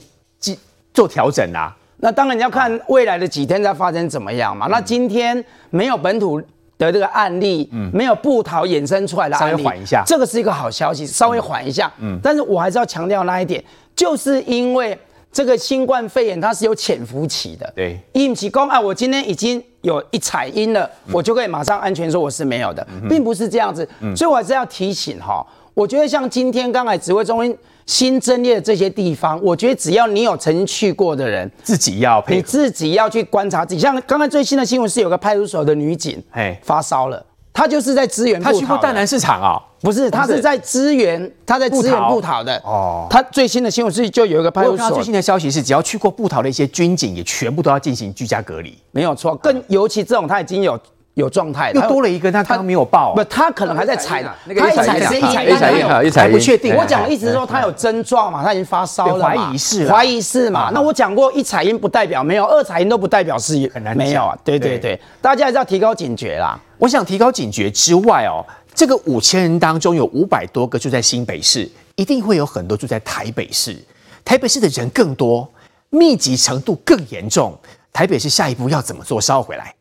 [0.92, 1.74] 做调整啊。
[1.98, 4.66] 那当然你要看未来的几天在发生怎么样嘛。
[4.68, 6.40] 那今天没有本土
[6.76, 11.90] 的这个案例，嗯，没有布桃衍生出来的案例，稍微缓一下，这个是一个好消息，稍微缓一下。
[12.00, 13.62] 嗯，但是我还是要强调那一点，
[13.96, 14.98] 就是因为
[15.32, 17.72] 这个新冠肺炎它是有潜伏期的。
[17.74, 23.88] 对，应急公啊，我今天已经有一采阴了，我就可以马上安全说我是没有的，并不是这样子。
[24.14, 27.56] 所以我还是要提醒哈，我觉得像今天刚才指挥中心。
[27.86, 33.80] 新增列的这些地方，我觉得只要你有曾经去过的人，自己要配合，你自己要去观察自己。
[33.82, 37.22] 像刚才最新的新闻是有个派出所的女警，哎，发烧了，
[37.52, 38.40] 她就是在支援。
[38.40, 39.60] 她去过淡南市场啊？
[39.82, 42.56] 不是，她是在支援，她在支援布桃的。
[42.64, 44.90] 哦，她最新的新闻是就有一个派出所。
[44.92, 48.74] 最新的消息是，只要去过布桃的一些军警，也全部都要进行居家隔离。
[48.92, 50.80] 没有错，更尤其这种，他已经有。
[51.14, 53.14] 有状态，又多了一个，但他刚刚没有报。
[53.14, 56.74] 不，他可能还在采，那个一采一采一采一采不确定。
[56.74, 60.70] 我讲的意思是说他有症状嘛，他已经发烧了，怀疑是，怀疑是嘛。
[60.74, 64.36] 那我讲过，一采音不代表没有，二采音都不代表是很难没有啊。
[64.42, 66.58] 对对对，大家还是要提高警觉啦。
[66.78, 68.44] 我想提高警觉之外哦，
[68.74, 73.76] 这个五千人当中有五百多个住在新北市，一定会有很多住在台北市。
[74.24, 75.48] 台北市的人更多，
[75.90, 77.56] 密集程度更严重。
[77.92, 79.20] 台北市下一步要怎么做？
[79.20, 79.72] 稍后回来。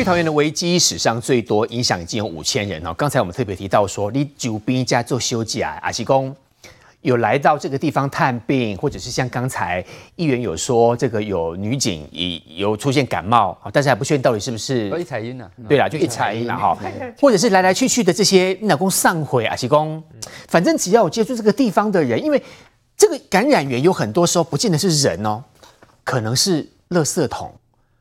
[0.00, 2.94] 立桃园的危机史上最多，影响已经有五千人哦。
[2.94, 6.34] 刚才我们特别提到说，你久兵家做休假，阿西公
[7.02, 9.84] 有来到这个地方探病，或者是像刚才
[10.16, 15.46] 议员有说，这个有女警已有出现感冒，但是还不确定到底是不是一采音呢？
[15.68, 16.74] 对啦，就一采音了哈。
[17.20, 20.02] 或者是来来去去的这些你老公上回阿西公，
[20.48, 22.42] 反正只要有接触这个地方的人，因为
[22.96, 25.44] 这个感染源有很多时候不见得是人哦，
[26.04, 27.52] 可能是垃圾桶。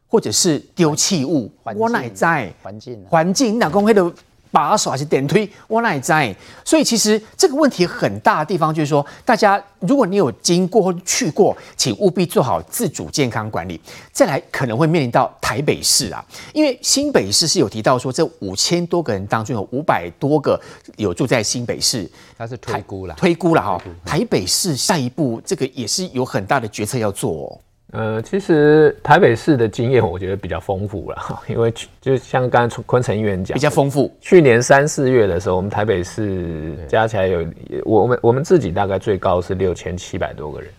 [0.09, 4.11] 或者是丢弃物，我乃在环境环境，你老公会的
[4.51, 6.35] 把手还是点推，我乃在。
[6.65, 13.79] 所以其实这个问题很大的地方就是说，大家如果你有经过或去过，请务必做好自主健康管理。
[14.11, 20.59] 再来可能会面临到台北市啊，因为新北市是有提到说，这五千多个人当中有五百多个
[20.97, 23.79] 有住在新北市，他是推估了，推估了哈。
[24.03, 27.59] 台北市下一步这个也是有很大的决策要做哦。
[27.91, 31.17] 呃，其实台北市的经验我觉得比较丰富了，
[31.49, 34.15] 因为就像刚才昆城议员讲，比较丰富。
[34.21, 37.43] 去年三四月的时候，我们台北市加起来有
[37.83, 40.69] 我们我们自己大概最高是六千七百多个人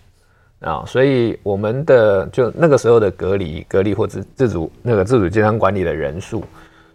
[0.61, 6.45] 啊，所以我们的就那个时候的隔离隔离或自自主那个自主健康管理的人数，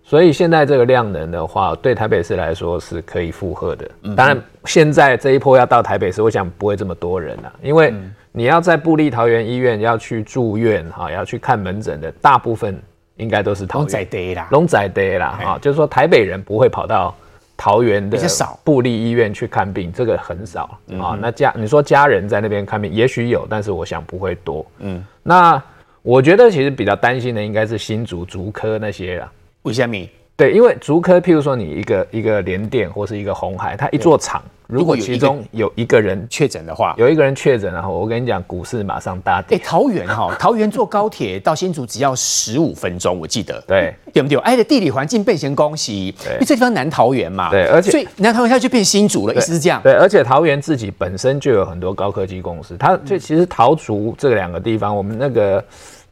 [0.02, 3.86] 所以现在这个量能的话，对台北市来说是可以负荷的。
[4.16, 7.94] 当然，现在这一波要到台北市，我想不会这么多人了，因为。
[8.38, 12.78] 你要在布利桃园医院要去住院哈，要去看门诊的，大部分
[13.16, 13.84] 应该都是桃园。
[13.84, 17.16] 龙仔爹啦，龙仔爹啦哈，就是说台北人不会跑到
[17.56, 18.20] 桃园的
[18.62, 21.18] 布利医院去看病，这个很少啊。
[21.22, 24.66] 那家你说家人在那边看病，也许有，但是我想不会多。
[24.80, 25.64] 嗯，那
[26.02, 29.32] 我觉得其实比较担心的应该是新竹竹科那些啦。
[29.62, 29.96] 为什么？
[30.38, 34.44] 对，因为竹科，譬如说你一个一个联电或是一个红海，它一座厂。
[34.68, 39.56] 如果其中有一个人确诊的话，有一个人确诊，然后我跟你讲，股市马上大跌。
[39.56, 43.64] 哎，桃园哈，桃园坐高铁到新竹只要十五分钟，我记得。
[43.68, 44.38] 对，对不对？
[44.40, 47.52] 哎，的地理环境变贤恭喜，因为这地方南桃园嘛。
[47.52, 49.80] 对，而且所以南桃园它就变新竹了，意思是这样。
[49.84, 55.64] 对，而且桃园自己本身就有很多高科技公司，它就其实桃竹这两个地方，我们那个。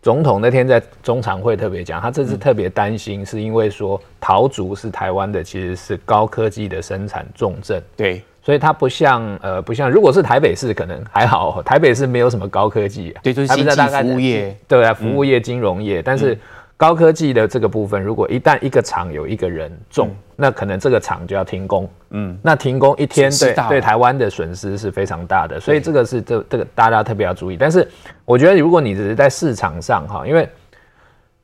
[0.04, 7.82] 总统那天在中常会特别讲，他这次特别担心，是因为说桃竹是台湾的，其实是高科技的生产重镇。
[7.96, 16.38] 对，所以它不像呃，不像如果是台北市可能还好，台北市没有什么高科技啊，对，就是经济服务业，对啊，服务业、金融业，但是。
[16.84, 21.90] 高科技的这个部分，如果一旦一个厂有一个人中，嗯、那可能这个厂就要停工。
[22.10, 27.56] 嗯，那停工一天对对台湾的损失是非常大的，所以这个是这这个大家特别要注意。
[27.56, 27.88] 但是
[28.26, 30.50] 我觉得，如果你只是在市场上哈，因为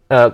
[0.09, 0.29] 呃。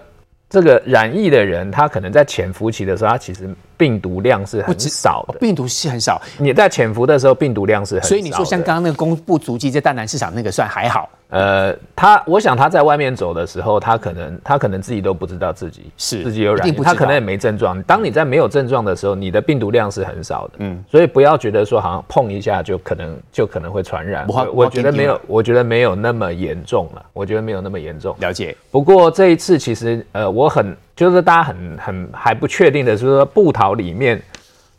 [0.48, 5.40] 这个染疫的人，他可能在潜伏期的时候，他其实病毒量是很少的。
[5.40, 6.22] 病毒是很少。
[6.38, 8.10] 你在潜伏的时候，病毒量是很少。
[8.10, 11.10] 所以你说像刚刚那个公布足迹在淡南市场那个算还好。
[11.30, 17.82] 呃，他我想他在外面走的时候，他可能他可能自己都不知道自己是自己有染疫，他可能也没症状。
[17.84, 20.54] 当你在没有症状的时候，你的病毒量是很少的。
[20.60, 24.26] 嗯，所以不要觉得说好像碰一下就可能就可能会传染。
[24.28, 27.04] 我我觉得没有，我觉得没有那么严重了。
[27.12, 28.16] 我觉得没有那么严重。
[28.20, 28.56] 了解。
[28.70, 30.36] 不过这一次其实呃。
[30.36, 34.22] 我很就是大家很很还不确定的是说，布桃里面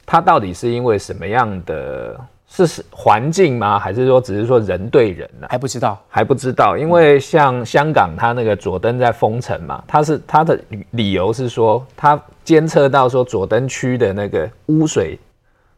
[0.04, 3.78] 它到底是因为什么样的是环境吗？
[3.78, 5.50] 还是说只是说人对人呢、啊？
[5.50, 10.58] 还不知道，还不知道，因为像香港，它那个佐登在封城嘛，它是它的
[10.92, 15.18] 理由是说，它监测到说佐登区的那个污水，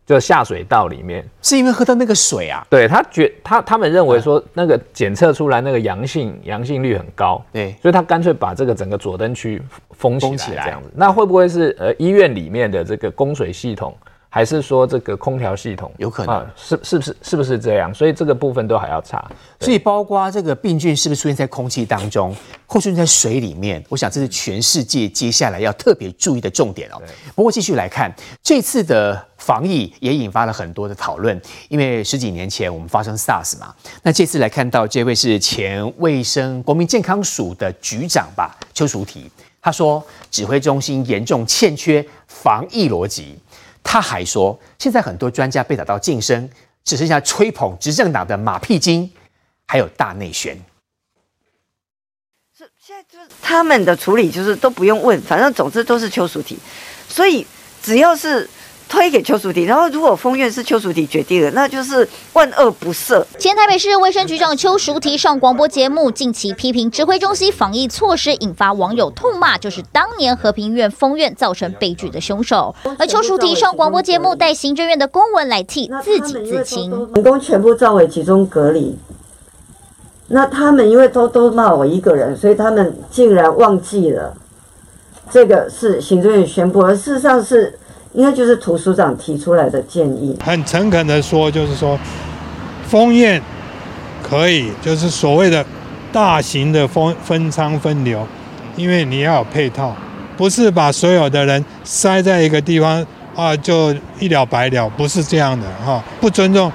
[0.08, 2.66] 就下水道里面，是因为喝到那个水啊？
[2.70, 10.90] 对，他觉他他们认为说那个检测出来那个阳性阳性率很高，对，所以他干脆把这个整个佐敦区封起来这样子。
[10.94, 13.94] 那会不会是呃医院里面的这个供水系统？
[14.30, 17.92] 还是说这个空调系统有可能、啊、是是不是是不是这样？
[17.94, 19.30] 所以这个部分都还要查。
[19.58, 23.82] 所以包括这个病菌是不是出现在空气当中，或出现在水里面？
[23.88, 27.00] 我想这是全世界接下来要特别注意的重点哦。
[27.34, 33.74] 不过继续来看，这次的防疫也引发了很多的讨论，因为十几年前我们发生 SARS 嘛。
[34.02, 39.22] 那这次来看到这位是前卫生国民健康署的局长吧，邱淑媞，
[39.62, 43.38] 他说指挥中心严重欠缺防疫逻辑。
[43.90, 46.46] 他还说，现在很多专家被打到晋升，
[46.84, 49.10] 只剩下吹捧执政党的马屁精，
[49.66, 50.54] 还有大内宣。
[52.54, 56.58] 是现在就是他们的处理，就是都不用问，反正总之都是邱淑媞，
[57.08, 57.46] 所以
[57.82, 58.46] 只要是。
[58.88, 63.22] 推给邱淑媞，然后如果封院是邱淑媞决定的，那就是万恶不赦。
[63.38, 72.74] 前台北市卫生局长邱淑媞上广播节目，近期批评指挥中心防疫措施，引发网友痛骂，就是当年和平医院封院造成悲剧的凶手。
[72.98, 78.98] 而邱淑媞上广播节目带行政院的公文来替自己自清，员工全部召回集中隔离。
[80.28, 84.34] 那他们因为都都骂我一个人，所以他们竟然忘记了
[85.30, 87.78] 这个是行政院宣布，而事实上是。
[88.18, 91.96] 应该就是图书长提出来的建议，很诚恳的说，就是说
[92.88, 93.40] 封院
[94.28, 95.64] 可以，就是所谓的
[96.10, 98.26] 大型的分分仓分流，
[98.74, 99.94] 因为你要有配套，
[100.36, 103.06] 不是把所有的人塞在一个地方
[103.36, 106.72] 啊，就一了百了，不是这样的哈，不尊重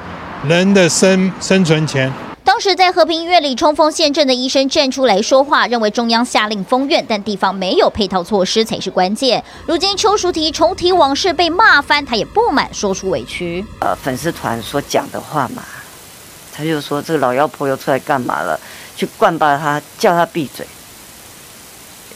[0.47, 2.09] 人的生生存权。
[2.53, 9.43] 当时在和平医院里冲锋陷阵的医生站出来说话，认为中央下令封院，但地方没有配套措施才是关键。
[9.65, 13.65] 如今邱淑媞重提往事被骂翻，他也不满说出委屈。
[13.79, 15.63] 呃，粉丝团所讲的话嘛，
[16.55, 18.59] 他就说这个老妖婆又出来干嘛了？
[18.95, 20.63] 去灌爆他，叫他闭嘴。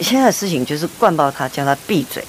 [0.01, 2.23] 现在的事情就是灌爆他，叫他闭嘴。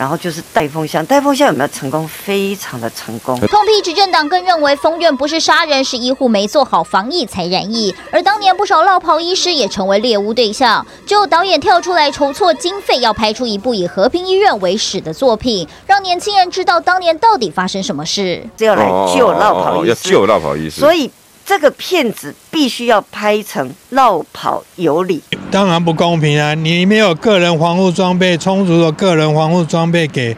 [0.00, 2.08] 然后就是带风向，带风向有没有成功？
[2.08, 3.38] 非常的成功。
[3.38, 7.94] 痛批执政党更认为封院不是杀人，是医护没做好防疫才染疫。
[8.10, 10.86] 而当年不少落跑医师也成为猎巫对象。
[11.06, 18.42] 只有导演跳出来筹措经费，要拍出一部以和平医院为始的作品，让年轻人知道当年到底发生什么事。
[18.56, 21.10] 要来救落跑医师，要救落跑医师，所以。
[21.50, 25.20] 这个骗子必须要拍成绕跑有理，
[25.50, 26.54] 当然不公平啊！
[26.54, 30.36] 你没有个人防护装备，充足的个人防护装备给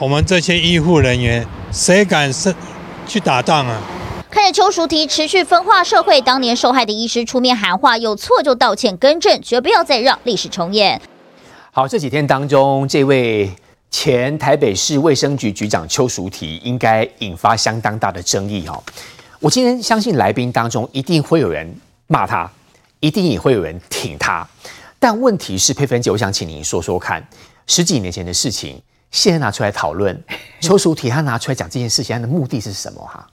[0.00, 2.52] 我们这些医护人员，谁敢是
[3.06, 3.80] 去打仗啊？
[4.28, 11.00] 看着邱淑媞持续分化社会，当年受害的医师出面喊话，有错就道歉更正，绝不要再让历史重演。
[11.70, 13.48] 好，这几天当中，这位
[13.92, 18.82] 前台北市卫生局局长邱淑媞应该引发相当大的争议哦。
[19.40, 21.72] 我今天相信来宾当中一定会有人
[22.08, 22.50] 骂他，
[22.98, 24.44] 一定也会有人挺他。
[24.98, 27.24] 但问题是，佩芬姐，我想请您说说看，
[27.68, 28.82] 十几年前的事情，
[29.12, 30.20] 现在拿出来讨论，
[30.60, 33.00] 邱淑媞她拿出来讲这件事情，她的目的是什么？
[33.00, 33.24] 哈，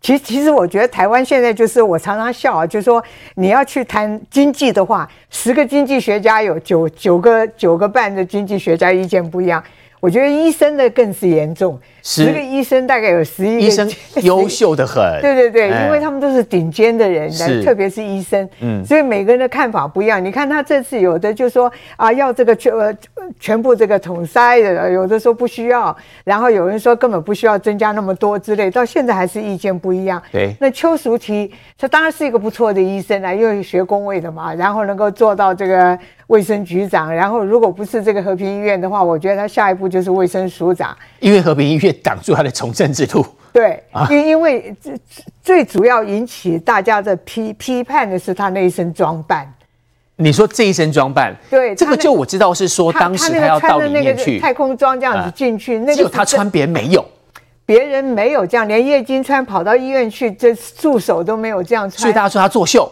[0.00, 3.02] 其实其实我觉得台湾现在就是我常常笑啊，就是说
[3.34, 9.62] 你要去谈经济的话，十个经济学家有九九个九个半的经济学家意见不一样。
[9.98, 13.90] 我觉得医生的更是严重，十个医生大概有十一个医生
[14.22, 17.30] 优秀的很，对对对，因为他们都是顶尖的人，
[17.64, 20.22] 特别是医生，嗯，所以每个人的看法不一样。
[20.22, 22.94] 你看他这次有的就说啊，要这个全呃
[23.40, 30.22] 全部这个统筛的，有的说不需要，然后有人说根本不需要增加那么多之类，到现在还是意见不一样。
[30.30, 35.98] 对，那邱淑媞他当然是一个不错的医生啊，因为学工位的嘛，然后能够做到这个。
[36.28, 40.96] 卫生局长，然后如果不是这个和平医院的话，我觉得他下一步就是卫生署长。
[41.20, 43.24] 因为和平医院挡住他的从政之路。
[43.52, 45.00] 对，因因为最
[45.42, 49.48] 最主要引起大家的批批判的是他那一身装扮。
[50.16, 51.34] 你说这一身装扮？
[51.50, 57.04] 对，这个就我知道是说当时他要到里面去太空装这样子进去，那个只有他穿，别人没有，
[57.66, 62.90] 别人没有这样，连叶金川跑到医院去，这助手都没有这样穿，所以大家说他作秀。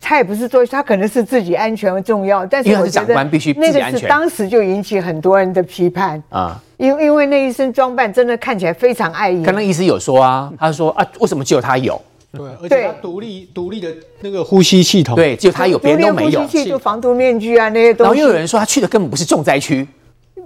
[0.00, 3.14] 他也不是说他可能是自己安全重要，但是我觉得
[3.56, 9.42] 那个是当时就引起很多人的批判啊，因因为那一身装扮真的看起来非常碍眼。
[9.42, 12.00] 刚刚医师有说啊，他说啊，为什么只有他有？
[12.32, 13.88] 对，而且他独立独立的
[14.20, 16.42] 那个呼吸系统，对，只有他有，别人都没有。
[16.42, 18.08] 呼吸器就防毒面具啊那些东西。
[18.08, 19.86] 然后又有人说他去的根本不是重灾区，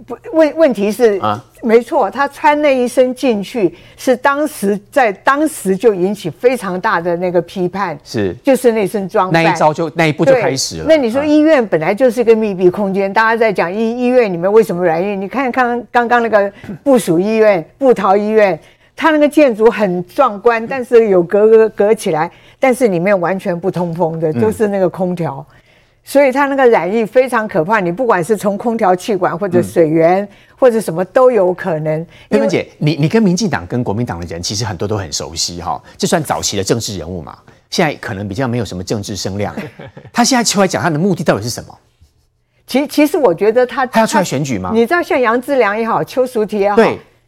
[0.06, 8.34] 不问问题是啊，没错，他穿那一身进去，是当时在当时就引起非常大的那个批判，是。
[8.42, 10.84] 就是那身装扮，那一招就那一步就开始了。
[10.88, 15.20] 那你说医院本来就是一个密闭空间，啊、大家在讲医医院里面为什么软硬？
[15.20, 16.50] 你看看刚刚那个
[16.82, 18.58] 部署医院、布桃医院，
[18.96, 25.46] 它那个建筑很壮观，但是有隔隔隔起来，但是里面完全不通风的，都是那个空调。
[25.50, 25.56] 嗯
[26.02, 32.04] 所以它那个染疫非常可怕，你不管是从空调气管或者水源、嗯、或者什么都有可能。
[32.28, 37.38] 佩芬姐，你你跟民进党跟国民党的人其实很多都很熟悉哈，这算早期的政治人物嘛？
[37.68, 39.54] 现在可能比较没有什么政治声量。
[40.12, 41.78] 他现在出来讲他的目的到底是什么？
[42.66, 44.70] 其其实我觉得他他要出来选举吗？
[44.74, 46.76] 你知道像杨志良也好，邱淑媞也好。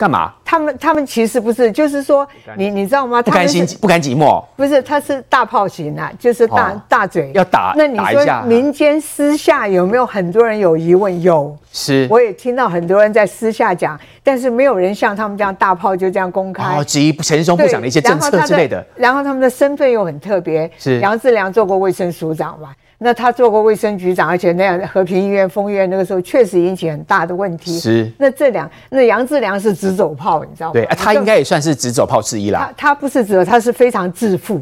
[0.02, 0.08] 对。
[0.08, 0.32] 干嘛？
[0.44, 2.26] 他们他们其实不是，就是说
[2.56, 3.22] 你你知道吗？
[3.22, 4.44] 不甘心，不甘寂寞。
[4.56, 7.72] 不是，他是大炮型啊，就是大、哦、大嘴要打。
[7.76, 11.22] 那你说民间私下有没有很多人有疑问？
[11.22, 12.06] 有，是。
[12.10, 16.76] 我也听到很多人在私下讲，但是没有人像他们这样大炮就这样公开。
[16.76, 18.84] 哦，质疑陈时中部长的一些政策之类的。
[18.96, 22.74] 然后他们的身份又很特别，是杨志良做过卫生署长吧？
[23.02, 27.78] 那他做过卫生局长，而且那样和平医院、丰院那个时候确实引起很大的问题。
[27.78, 28.10] 是。
[28.18, 30.72] 那这两，那杨志良是直走炮，你知道吗？
[30.72, 32.72] 对，他应该也算是直走炮之一啦。
[32.76, 34.60] 他他不是直走，他是非常自负。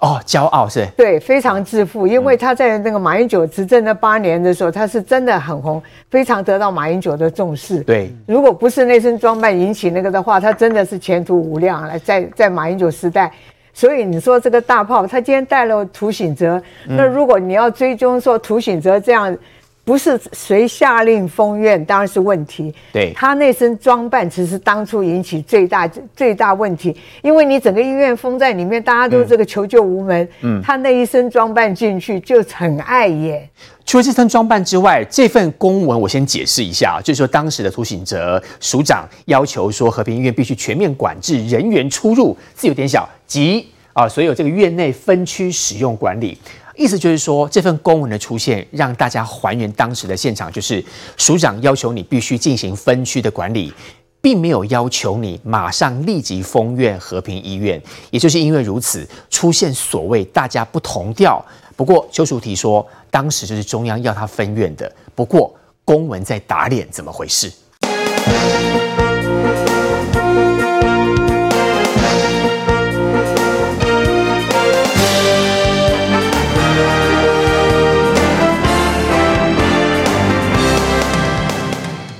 [0.00, 0.84] 哦，骄傲是。
[0.96, 5.80] 对，非常自负，因为他在那个马英九执政那八年的时候，他是真的很红，
[6.10, 7.80] 非常得到马英九的重视。
[7.80, 8.10] 对。
[8.26, 11.86] 如果不是那身装扮引起那个的话，他真的是前途无量。
[11.86, 13.30] 了，在在马英九时代。
[13.74, 19.36] 所以你说这个大炮，他今天带了涂醒哲，那如果你要追踪说涂醒哲这样，
[19.84, 22.72] 不是谁下令封院，当然是问题。
[22.92, 30.28] 对，他那身装扮其实当初引起最大最大问题，因为你整个医院封在里面，大家都这个求救无门。
[30.42, 33.48] 嗯，他那一身装扮进去就很碍眼。
[33.84, 46.38] 除了这身装扮之外，这份公文我先解释一下，就是说当时的涂醒哲署长要求说，和平医院必须全面管制人员出入，字有点小，及啊所有这个院内分区使用管理。
[46.76, 50.82] 意思就是说，这份公文的出现，让大家还原当时的现场，就是
[51.16, 53.72] 署长要求你必须进行分区的管理，
[54.20, 57.80] 并没有要求你马上立即封院和平医院。
[58.10, 61.44] 也就是因为如此，出现所谓大家不同调。
[61.76, 64.90] 不过邱淑媞说，当时就是中央要他分院的。
[65.14, 65.54] 不过
[65.84, 67.52] 公文在打脸，怎么回事？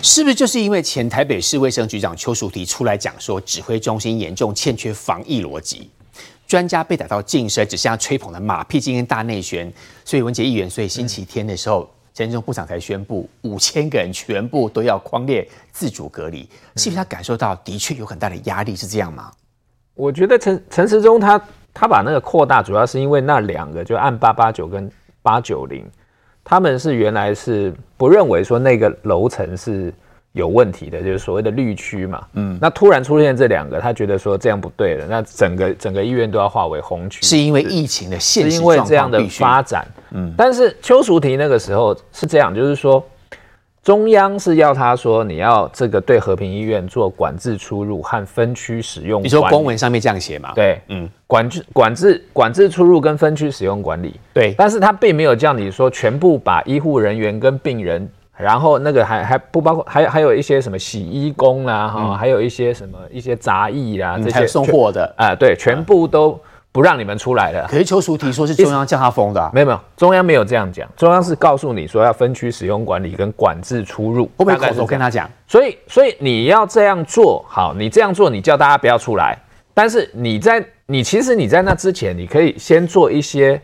[0.04, 5.88] 是不是就是因为前台北市卫生局长邱淑媞出来讲说，指挥中心严重欠缺防疫逻辑，
[6.44, 9.72] 专家被打到噤声，只剩下吹捧的马屁精跟大内宣，
[10.04, 16.40] 所以文杰议员，所以星期天的时候，陈时中部长才宣布五千个人全部都要匡列自主隔离，
[16.74, 18.74] 是不是他感受到的确有很大的压力？
[18.74, 19.30] 是这样吗？
[19.94, 21.40] 我觉得陈陈时中他
[21.72, 24.90] 他把那个扩大，主要是因为那两个就按八八九跟
[25.22, 25.88] 八九零，
[26.44, 29.92] 他们是原来是不认为说那个楼层是。
[30.34, 43.04] 有问题的，就是所谓的绿区嘛，嗯，那突然出现这两个，他觉得说这样不对了，那整个整个医院都要划为红区，是因为疫情的现实，是因为这样的发展，嗯，但是邱淑婷那个时候是这样，就是说
[43.82, 50.52] 中央是要他说你要这个对和平医院做管制出入和分区使用，你说公文上面这样写嘛？
[50.54, 58.08] 对，嗯，管制管制管制出入跟分区使用管理，对，但是他并没有叫你说全部把医护人员跟病人。
[58.34, 65.04] 然后那个还还不包括，还还有一些什么洗衣工啦，哈、嗯，还有一些什么一些杂役啦，这些送货的。
[65.16, 66.40] 啊、呃，对，全部都
[66.72, 67.64] 不让你们出来的。
[67.68, 74.24] 可是邱淑媞说是中央叫他封的、啊，没有没有，中央没有这样讲，中央是告诉你说要分区使用管理跟管制出入。
[74.36, 75.30] 会不会口头跟他讲？
[75.46, 79.38] 所以所以你要这样做好，你这样做，你叫大家不要出来，
[79.74, 83.60] 但是你在你其实你在那之前，你可以先做一些。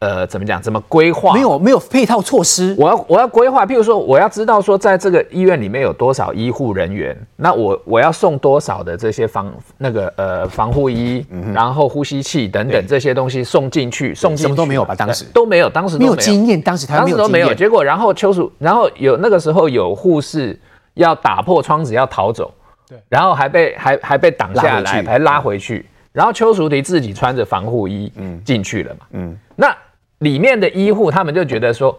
[0.00, 0.60] 呃，怎么讲？
[0.60, 1.32] 怎么规划？
[1.32, 2.74] 没有没有配套措施。
[2.78, 14.94] 我要我要规划，譬如说，我要知道说，在这个医院里面有多少医护人员，那我我要送多少的这些防那个呃防护衣，嗯、然后呼吸器等等这些东西送进去，送进去什么都没有吧？
[14.94, 17.54] 当时都没有，当时没有经验，当时他当时都没有。
[17.54, 20.58] 结果然后邱淑，然后有那个时候有护士
[20.94, 22.52] 要打破窗子要逃走，
[22.86, 25.78] 对，然后还被还还被挡下来，还拉回去。
[25.78, 28.40] 嗯、然后邱淑媞自己穿着防护衣嗯。
[28.42, 29.76] 进去了嘛，嗯，那。
[30.18, 31.98] 里面的医护他们就觉得说，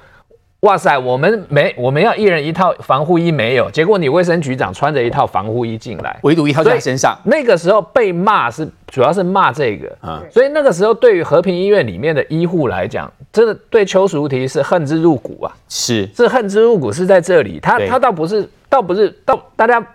[0.62, 7.16] 哇塞，我们没我们要一人一套防护衣没有，结果你卫生局长穿着一套防护衣进来，唯独一套在身上。
[7.26, 9.96] 那个时候被骂是主要是骂这个。
[10.02, 16.10] 啊，所以那个时候对于和平医院里面的医护来讲，真的对邱淑媞是恨之入骨啊，是。
[16.16, 19.86] 是恨之入骨是在这里，他他倒不是倒不是倒大家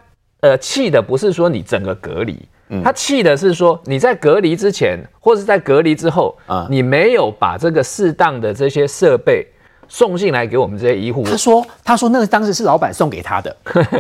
[0.40, 2.38] 呃气的不是说你整个隔离。
[2.84, 9.46] 他气的是说，你在隔离之前，或是在隔离之后啊，你没有把这个适当的这些设备
[9.88, 11.24] 送进来给我们这些医护。
[11.24, 13.56] 他说，他说那个当时是老板送给他的，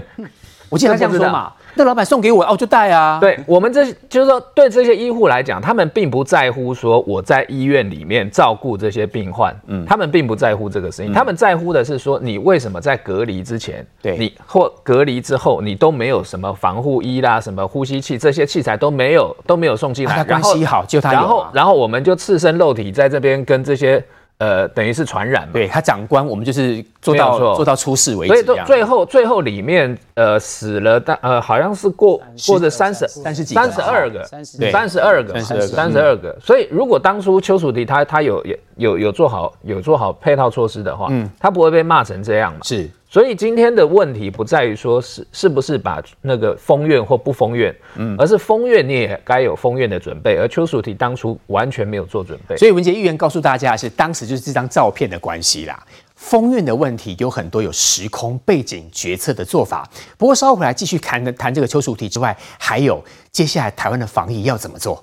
[0.70, 1.52] 我记得他这样说嘛。
[1.74, 3.18] 那老板送给我哦，就带啊。
[3.20, 24.02] 对我们这就是说，对这些医护来讲，他们并不在乎说我在医院里面照顾这些病患，嗯，他们并不在乎这个事情，嗯、他们在乎的是说，你为什么在隔离之前，对你或隔离之后，你都没有什么防护衣啦、什么呼吸器这些器材都没有都没有送进来，关系好就他有、啊、然后然后我们就赤身露体在这边跟这些。
[24.40, 25.52] 呃，等于是传染嘛？
[25.52, 28.42] 对他长官，我们就是做到做到出事为止。
[28.42, 36.34] 所以最后最后里面呃死了但呃好像是过过着三十三十几三十二个三十二个三十二个。
[36.40, 42.60] 所以如果当初邱淑媞他他有有有有做好有做好配套措施的话，嗯，他不会被骂成这样嘛？
[42.62, 42.88] 是。
[43.12, 52.56] 所以今天的问题不在于说是是不是把那个封院或不封院，嗯，而是封院你也该有封院的准备，而邱淑媞当初完全没有做准备。
[52.56, 55.84] 所以文杰议员告诉大家是当时就是这张照片的关系啦。
[56.14, 59.88] 封院的问题有很多有时空背景决策的做法。
[60.16, 63.02] 不过稍后回来继续谈谈这个邱淑媞之外，还有
[63.32, 65.02] 接下来台湾的防疫要怎么做。